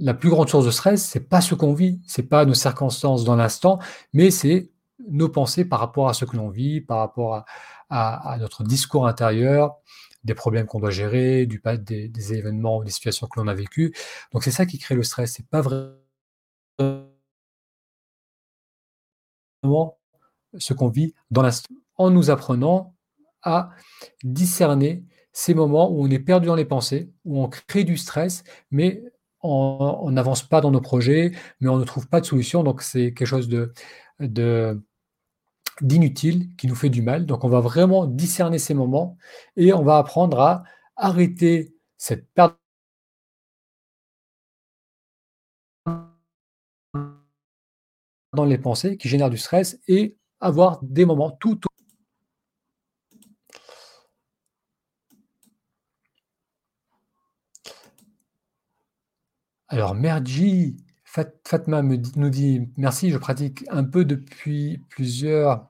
la 0.00 0.14
plus 0.14 0.30
grande 0.30 0.48
source 0.48 0.64
de 0.64 0.70
stress, 0.70 1.04
c'est 1.04 1.28
pas 1.28 1.40
ce 1.40 1.54
qu'on 1.54 1.74
vit, 1.74 2.00
c'est 2.06 2.24
pas 2.24 2.44
nos 2.44 2.54
circonstances 2.54 3.24
dans 3.24 3.36
l'instant, 3.36 3.78
mais 4.12 4.30
c'est 4.30 4.70
nos 5.08 5.28
pensées 5.28 5.64
par 5.64 5.80
rapport 5.80 6.08
à 6.08 6.14
ce 6.14 6.24
que 6.24 6.36
l'on 6.36 6.48
vit, 6.48 6.80
par 6.80 6.98
rapport 6.98 7.44
à, 7.90 8.36
notre 8.38 8.64
discours 8.64 9.06
intérieur, 9.06 9.76
des 10.24 10.34
problèmes 10.34 10.66
qu'on 10.66 10.80
doit 10.80 10.90
gérer, 10.90 11.46
des 11.46 12.34
événements 12.34 12.78
ou 12.78 12.84
des 12.84 12.90
situations 12.90 13.26
que 13.26 13.38
l'on 13.40 13.48
a 13.48 13.54
vécues. 13.54 13.94
Donc 14.32 14.44
c'est 14.44 14.50
ça 14.50 14.64
qui 14.66 14.78
crée 14.78 14.94
le 14.94 15.02
stress. 15.02 15.34
C'est 15.34 15.46
pas 15.46 15.60
vraiment 15.60 15.98
ce 20.58 20.72
qu'on 20.72 20.88
vit 20.88 21.14
dans 21.30 21.42
l'instant. 21.42 21.74
En 21.96 22.10
nous 22.10 22.30
apprenant 22.30 22.94
à 23.42 23.70
discerner 24.22 25.04
ces 25.32 25.54
moments 25.54 25.90
où 25.90 26.04
on 26.04 26.10
est 26.10 26.18
perdu 26.18 26.46
dans 26.46 26.54
les 26.54 26.64
pensées, 26.64 27.10
où 27.24 27.42
on 27.42 27.48
crée 27.48 27.84
du 27.84 27.96
stress, 27.96 28.44
mais 28.70 29.02
on 29.42 30.10
n'avance 30.10 30.42
pas 30.42 30.60
dans 30.60 30.70
nos 30.70 30.80
projets, 30.80 31.32
mais 31.60 31.68
on 31.68 31.76
ne 31.76 31.84
trouve 31.84 32.08
pas 32.08 32.20
de 32.20 32.26
solution. 32.26 32.62
Donc 32.62 32.82
c'est 32.82 33.12
quelque 33.12 33.26
chose 33.26 33.48
de, 33.48 33.72
d'inutile 35.80 36.54
qui 36.56 36.66
nous 36.66 36.74
fait 36.74 36.90
du 36.90 37.02
mal. 37.02 37.26
Donc 37.26 37.44
on 37.44 37.48
va 37.48 37.60
vraiment 37.60 38.06
discerner 38.06 38.58
ces 38.58 38.74
moments 38.74 39.16
et 39.56 39.72
on 39.72 39.82
va 39.82 39.98
apprendre 39.98 40.40
à 40.40 40.64
arrêter 40.96 41.74
cette 41.98 42.28
perte 42.34 42.58
dans 48.34 48.44
les 48.44 48.58
pensées 48.58 48.96
qui 48.96 49.08
génèrent 49.08 49.30
du 49.30 49.38
stress 49.38 49.78
et 49.88 50.16
avoir 50.40 50.80
des 50.82 51.04
moments 51.04 51.30
tout 51.30 51.58
Alors, 59.72 59.94
Merji, 59.94 60.76
Fatma 61.02 61.80
nous 61.80 62.28
dit 62.28 62.68
merci, 62.76 63.10
je 63.10 63.16
pratique 63.16 63.64
un 63.70 63.84
peu 63.84 64.04
depuis 64.04 64.82
plusieurs, 64.90 65.66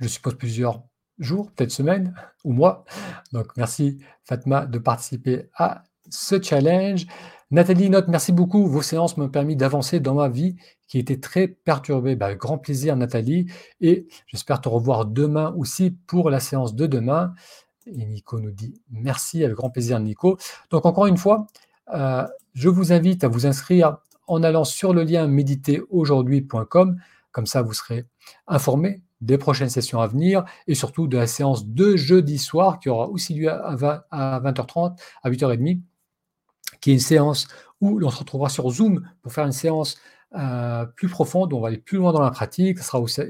je 0.00 0.08
suppose 0.08 0.36
plusieurs 0.38 0.84
jours, 1.18 1.50
peut-être 1.50 1.70
semaines 1.70 2.14
ou 2.44 2.54
mois. 2.54 2.86
Donc, 3.30 3.54
merci 3.58 3.98
Fatma 4.24 4.64
de 4.64 4.78
participer 4.78 5.50
à 5.54 5.84
ce 6.08 6.40
challenge. 6.40 7.06
Nathalie 7.50 7.90
note, 7.90 8.08
merci 8.08 8.32
beaucoup. 8.32 8.66
Vos 8.66 8.80
séances 8.80 9.18
m'ont 9.18 9.28
permis 9.28 9.54
d'avancer 9.54 10.00
dans 10.00 10.14
ma 10.14 10.30
vie 10.30 10.56
qui 10.88 10.98
était 10.98 11.20
très 11.20 11.46
perturbée. 11.46 12.16
Bah, 12.16 12.34
grand 12.34 12.56
plaisir, 12.56 12.96
Nathalie. 12.96 13.52
Et 13.82 14.08
j'espère 14.28 14.62
te 14.62 14.70
revoir 14.70 15.04
demain 15.04 15.52
aussi 15.58 15.90
pour 15.90 16.30
la 16.30 16.40
séance 16.40 16.74
de 16.74 16.86
demain. 16.86 17.34
Et 17.84 18.06
Nico 18.06 18.40
nous 18.40 18.50
dit 18.50 18.80
merci, 18.88 19.44
avec 19.44 19.56
grand 19.56 19.68
plaisir, 19.68 20.00
Nico. 20.00 20.38
Donc, 20.70 20.86
encore 20.86 21.04
une 21.04 21.18
fois, 21.18 21.46
euh, 21.92 22.26
je 22.54 22.68
vous 22.68 22.92
invite 22.92 23.24
à 23.24 23.28
vous 23.28 23.46
inscrire 23.46 23.98
en 24.26 24.42
allant 24.42 24.64
sur 24.64 24.94
le 24.94 25.02
lien 25.02 25.26
méditeraujourd'hui.com. 25.26 26.98
Comme 27.32 27.46
ça, 27.46 27.62
vous 27.62 27.74
serez 27.74 28.06
informé 28.46 29.02
des 29.20 29.38
prochaines 29.38 29.70
sessions 29.70 30.00
à 30.00 30.06
venir 30.06 30.44
et 30.66 30.74
surtout 30.74 31.08
de 31.08 31.16
la 31.16 31.26
séance 31.26 31.66
de 31.66 31.96
jeudi 31.96 32.38
soir 32.38 32.78
qui 32.78 32.88
aura 32.88 33.08
aussi 33.08 33.34
lieu 33.34 33.50
à 33.50 33.74
20h30, 33.74 34.96
à 35.22 35.30
8h30, 35.30 35.80
qui 36.80 36.90
est 36.90 36.94
une 36.94 37.00
séance 37.00 37.48
où 37.80 37.98
l'on 37.98 38.10
se 38.10 38.18
retrouvera 38.18 38.48
sur 38.48 38.70
Zoom 38.70 39.06
pour 39.22 39.32
faire 39.32 39.46
une 39.46 39.52
séance 39.52 39.96
euh, 40.36 40.84
plus 40.84 41.08
profonde, 41.08 41.52
on 41.52 41.60
va 41.60 41.68
aller 41.68 41.78
plus 41.78 41.98
loin 41.98 42.12
dans 42.12 42.22
la 42.22 42.30
pratique. 42.30 42.78
Ce 42.78 42.84
sera 42.84 43.00
aussi, 43.00 43.22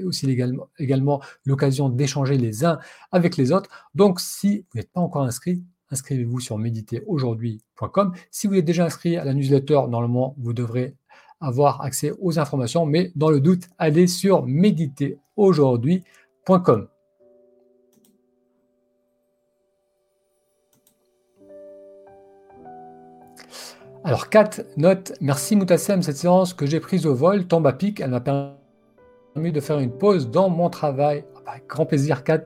également 0.79 1.21
l'occasion 1.45 1.89
d'échanger 1.89 2.37
les 2.37 2.65
uns 2.65 2.79
avec 3.11 3.37
les 3.37 3.51
autres. 3.51 3.69
Donc, 3.93 4.19
si 4.19 4.65
vous 4.71 4.79
n'êtes 4.79 4.91
pas 4.91 5.01
encore 5.01 5.23
inscrit, 5.23 5.63
inscrivez-vous 5.91 6.39
sur 6.39 6.57
méditeraujourd'hui.com. 6.57 8.13
Si 8.31 8.47
vous 8.47 8.55
êtes 8.55 8.65
déjà 8.65 8.85
inscrit 8.85 9.17
à 9.17 9.25
la 9.25 9.33
newsletter, 9.33 9.81
normalement, 9.89 10.35
vous 10.37 10.53
devrez 10.53 10.95
avoir 11.41 11.81
accès 11.81 12.13
aux 12.19 12.39
informations, 12.39 12.85
mais 12.85 13.11
dans 13.15 13.29
le 13.29 13.41
doute, 13.41 13.67
allez 13.77 14.07
sur 14.07 14.45
méditeraujourd'hui.com. 14.45 16.87
Alors, 24.05 24.29
Kat 24.29 24.51
note 24.77 25.13
Merci 25.19 25.55
Moutassem, 25.55 26.03
cette 26.03 26.17
séance 26.17 26.53
que 26.53 26.67
j'ai 26.67 26.79
prise 26.79 27.07
au 27.07 27.15
vol 27.15 27.47
tombe 27.47 27.65
à 27.65 27.73
pic. 27.73 27.99
Elle 27.99 28.11
m'a 28.11 28.21
permis 28.21 29.51
de 29.51 29.59
faire 29.59 29.79
une 29.79 29.97
pause 29.97 30.29
dans 30.29 30.47
mon 30.47 30.69
travail. 30.69 31.25
Ah 31.35 31.39
bah, 31.43 31.53
grand 31.67 31.87
plaisir, 31.87 32.23
Kat. 32.23 32.45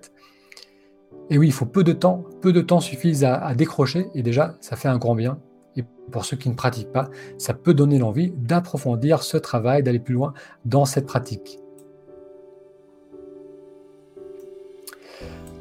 Et 1.30 1.38
oui, 1.38 1.48
il 1.48 1.54
faut 1.54 1.66
peu 1.66 1.84
de 1.84 1.94
temps, 1.94 2.24
peu 2.42 2.52
de 2.52 2.62
temps 2.62 2.80
suffisent 2.80 3.24
à, 3.24 3.54
décrocher, 3.54 4.08
et 4.16 4.24
déjà, 4.24 4.56
ça 4.62 4.76
fait 4.76 4.88
un 4.88 4.98
grand 4.98 5.16
bien. 5.16 5.40
Et 5.76 5.84
pour 6.12 6.26
ceux 6.26 6.38
qui 6.38 6.50
ne 6.50 6.56
pratiquent 6.56 6.92
pas, 6.92 7.10
ça 7.38 7.54
peut 7.54 7.76
donner 7.76 8.00
l'envie 8.00 8.32
d'approfondir 8.36 9.22
ce 9.22 9.38
travail, 9.38 9.84
d'aller 9.84 10.00
plus 10.00 10.16
loin 10.16 10.34
dans 10.66 10.86
cette 10.86 11.06
pratique. 11.06 11.60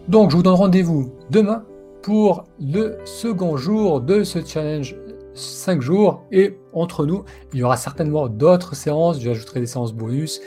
Donc, 0.09 0.31
je 0.31 0.37
vous 0.37 0.43
donne 0.43 0.55
rendez-vous 0.55 1.13
demain 1.31 1.65
pour 2.03 2.45
le 2.59 2.97
second 3.05 3.59
jour 3.59 4.01
de 4.01 4.25
ce 4.25 4.43
challenge 4.43 4.97
5 5.35 5.83
jours. 5.83 6.25
Et 6.33 6.59
entre 6.73 7.05
nous, 7.05 7.25
il 7.53 7.59
y 7.59 7.63
aura 7.63 7.77
certainement 7.77 8.29
d'autres 8.29 8.75
séances. 8.75 9.21
J'ajouterai 9.21 9.61
des 9.61 9.67
séances 9.67 9.93
bonus 9.93 10.41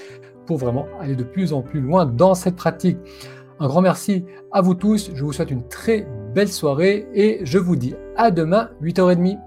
pour 0.48 0.58
vraiment 0.58 0.88
aller 1.00 1.16
de 1.16 1.24
plus 1.24 1.54
en 1.54 1.62
plus 1.62 1.80
loin 1.80 2.06
dans 2.06 2.34
cette 2.34 2.56
pratique. 2.56 2.98
Un 3.62 3.68
grand 3.68 3.82
merci 3.84 4.26
à 4.52 4.62
vous 4.62 4.74
tous. 4.74 5.12
Je 5.14 5.24
vous 5.24 5.34
souhaite 5.34 5.52
une 5.52 5.68
très 5.68 6.08
belle 6.34 6.48
soirée 6.48 7.08
et 7.14 7.42
je 7.44 7.60
vous 7.60 7.76
dis 7.76 7.94
à 8.18 8.32
demain 8.32 8.72
8h30. 8.82 9.38